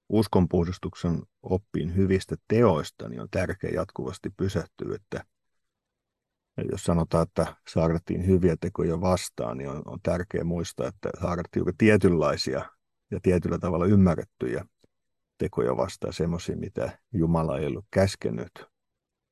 uskonpuhdistuksen 0.08 1.22
oppiin 1.42 1.96
hyvistä 1.96 2.36
teoista, 2.48 3.08
niin 3.08 3.20
on 3.20 3.28
tärkeää 3.30 3.74
jatkuvasti 3.74 4.30
pysähtyä, 4.36 4.94
että 4.94 5.24
jos 6.70 6.84
sanotaan, 6.84 7.22
että 7.22 7.56
saarnattiin 7.68 8.26
hyviä 8.26 8.56
tekoja 8.60 9.00
vastaan, 9.00 9.58
niin 9.58 9.70
on, 9.70 9.82
on 9.84 9.98
tärkeää 10.02 10.44
muistaa, 10.44 10.86
että 10.86 11.10
saarnattiin 11.20 11.60
juuri 11.60 11.72
tietynlaisia 11.78 12.64
ja 13.10 13.20
tietyllä 13.22 13.58
tavalla 13.58 13.86
ymmärrettyjä 13.86 14.64
tekoja 15.38 15.76
vastaan, 15.76 16.12
semmoisia, 16.12 16.56
mitä 16.56 16.98
Jumala 17.12 17.58
ei 17.58 17.66
ollut 17.66 17.86
käskenyt, 17.90 18.66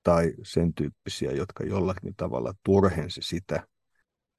tai 0.03 0.35
sen 0.43 0.74
tyyppisiä, 0.74 1.31
jotka 1.31 1.64
jollakin 1.64 2.14
tavalla 2.16 2.55
turhensi 2.64 3.22
sitä, 3.22 3.66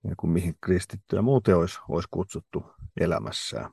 niin 0.03 0.15
kuin 0.17 0.31
mihin 0.31 0.55
kristittyä 0.61 1.21
muuten 1.21 1.55
olisi, 1.55 1.79
olisi 1.89 2.07
kutsuttu 2.11 2.65
elämässään. 2.99 3.71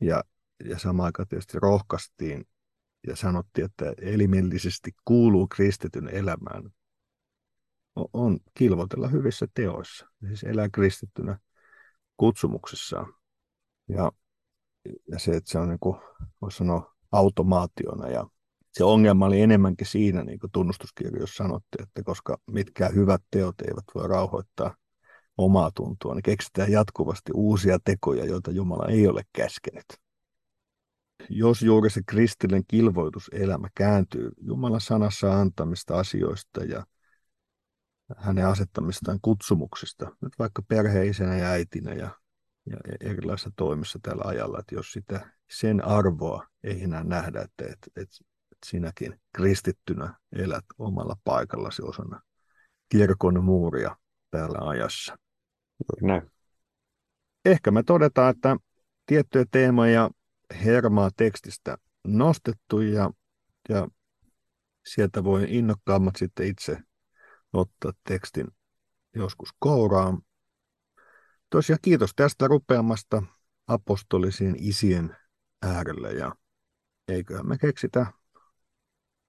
Ja, 0.00 0.24
ja 0.64 0.78
samaan 0.78 1.06
aikaan 1.06 1.28
tietysti 1.28 1.58
rohkaistiin 1.62 2.44
ja 3.06 3.16
sanottiin, 3.16 3.64
että 3.64 3.94
elimellisesti 4.00 4.90
kuuluu 5.04 5.48
kristityn 5.48 6.08
elämään 6.08 6.70
on 8.12 8.38
kilvotella 8.54 9.08
hyvissä 9.08 9.46
teoissa, 9.54 10.06
siis 10.26 10.42
elää 10.42 10.68
kristittynä 10.68 11.38
kutsumuksessaan. 12.16 13.14
Ja, 13.88 14.12
ja 15.10 15.18
se, 15.18 15.30
että 15.30 15.50
se 15.50 15.58
on 15.58 15.68
niin 15.68 15.80
kuin, 15.80 15.96
voisi 16.42 16.56
sanoa 16.56 16.94
automaationa 17.12 18.08
ja 18.08 18.26
se 18.72 18.84
ongelma 18.84 19.26
oli 19.26 19.40
enemmänkin 19.40 19.86
siinä, 19.86 20.24
niin 20.24 20.38
kuin 20.38 20.50
tunnustuskirjoissa 20.50 21.44
sanottiin, 21.44 21.82
että 21.82 22.02
koska 22.02 22.38
mitkään 22.50 22.94
hyvät 22.94 23.22
teot 23.30 23.60
eivät 23.60 23.84
voi 23.94 24.08
rauhoittaa 24.08 24.76
omaa 25.36 25.70
tuntua, 25.74 26.14
niin 26.14 26.22
keksitään 26.22 26.72
jatkuvasti 26.72 27.32
uusia 27.34 27.78
tekoja, 27.84 28.24
joita 28.24 28.50
Jumala 28.50 28.86
ei 28.86 29.08
ole 29.08 29.22
käskenyt. 29.32 29.84
Jos 31.28 31.62
juuri 31.62 31.90
se 31.90 32.00
kristillinen 32.06 32.64
kilvoituselämä 32.68 33.68
kääntyy 33.74 34.30
Jumalan 34.40 34.80
sanassa 34.80 35.40
antamista 35.40 35.98
asioista 35.98 36.64
ja 36.64 36.86
hänen 38.16 38.46
asettamistaan 38.46 39.18
kutsumuksista, 39.22 40.16
nyt 40.20 40.32
vaikka 40.38 40.62
perheisänä 40.62 41.36
ja 41.36 41.46
äitinä 41.46 41.92
ja, 41.92 42.08
ja 42.70 42.76
erilaisissa 43.00 43.50
toimissa 43.56 43.98
tällä 44.02 44.22
ajalla, 44.26 44.58
että 44.58 44.74
jos 44.74 44.92
sitä, 44.92 45.30
sen 45.50 45.84
arvoa 45.84 46.46
ei 46.64 46.82
enää 46.82 47.04
nähdä, 47.04 47.40
että, 47.42 47.64
että, 47.64 47.86
että, 47.96 48.16
että 48.52 48.66
sinäkin 48.66 49.20
kristittynä 49.36 50.14
elät 50.32 50.64
omalla 50.78 51.16
paikallasi 51.24 51.82
osana 51.82 52.20
kirkon 52.88 53.44
muuria 53.44 53.96
täällä 54.30 54.68
ajassa. 54.68 55.16
Näin. 56.02 56.30
Ehkä 57.44 57.70
me 57.70 57.82
todetaan, 57.82 58.30
että 58.30 58.56
tiettyjä 59.06 59.44
teemoja 59.50 60.10
hermaa 60.64 61.10
tekstistä 61.16 61.78
nostettu 62.04 62.80
ja, 62.80 63.10
ja 63.68 63.88
sieltä 64.86 65.24
voi 65.24 65.46
innokkaammat 65.48 66.16
sitten 66.16 66.46
itse 66.46 66.78
ottaa 67.52 67.92
tekstin 68.08 68.48
joskus 69.14 69.48
kouraan. 69.58 70.22
Tosiaan 71.50 71.78
kiitos 71.82 72.10
tästä 72.16 72.48
rupeamasta 72.48 73.22
apostolisiin 73.66 74.56
isien 74.58 75.16
äärelle 75.62 76.12
ja 76.12 76.34
eiköhän 77.08 77.48
me 77.48 77.58
keksitä 77.58 78.06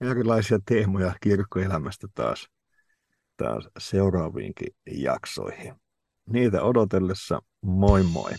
erilaisia 0.01 0.59
teemoja 0.65 1.15
kirkkoelämästä 1.21 2.07
taas, 2.13 2.49
taas 3.37 3.69
seuraaviinkin 3.79 4.75
jaksoihin. 4.91 5.75
Niitä 6.29 6.63
odotellessa 6.63 7.41
moi 7.61 8.03
moi! 8.03 8.31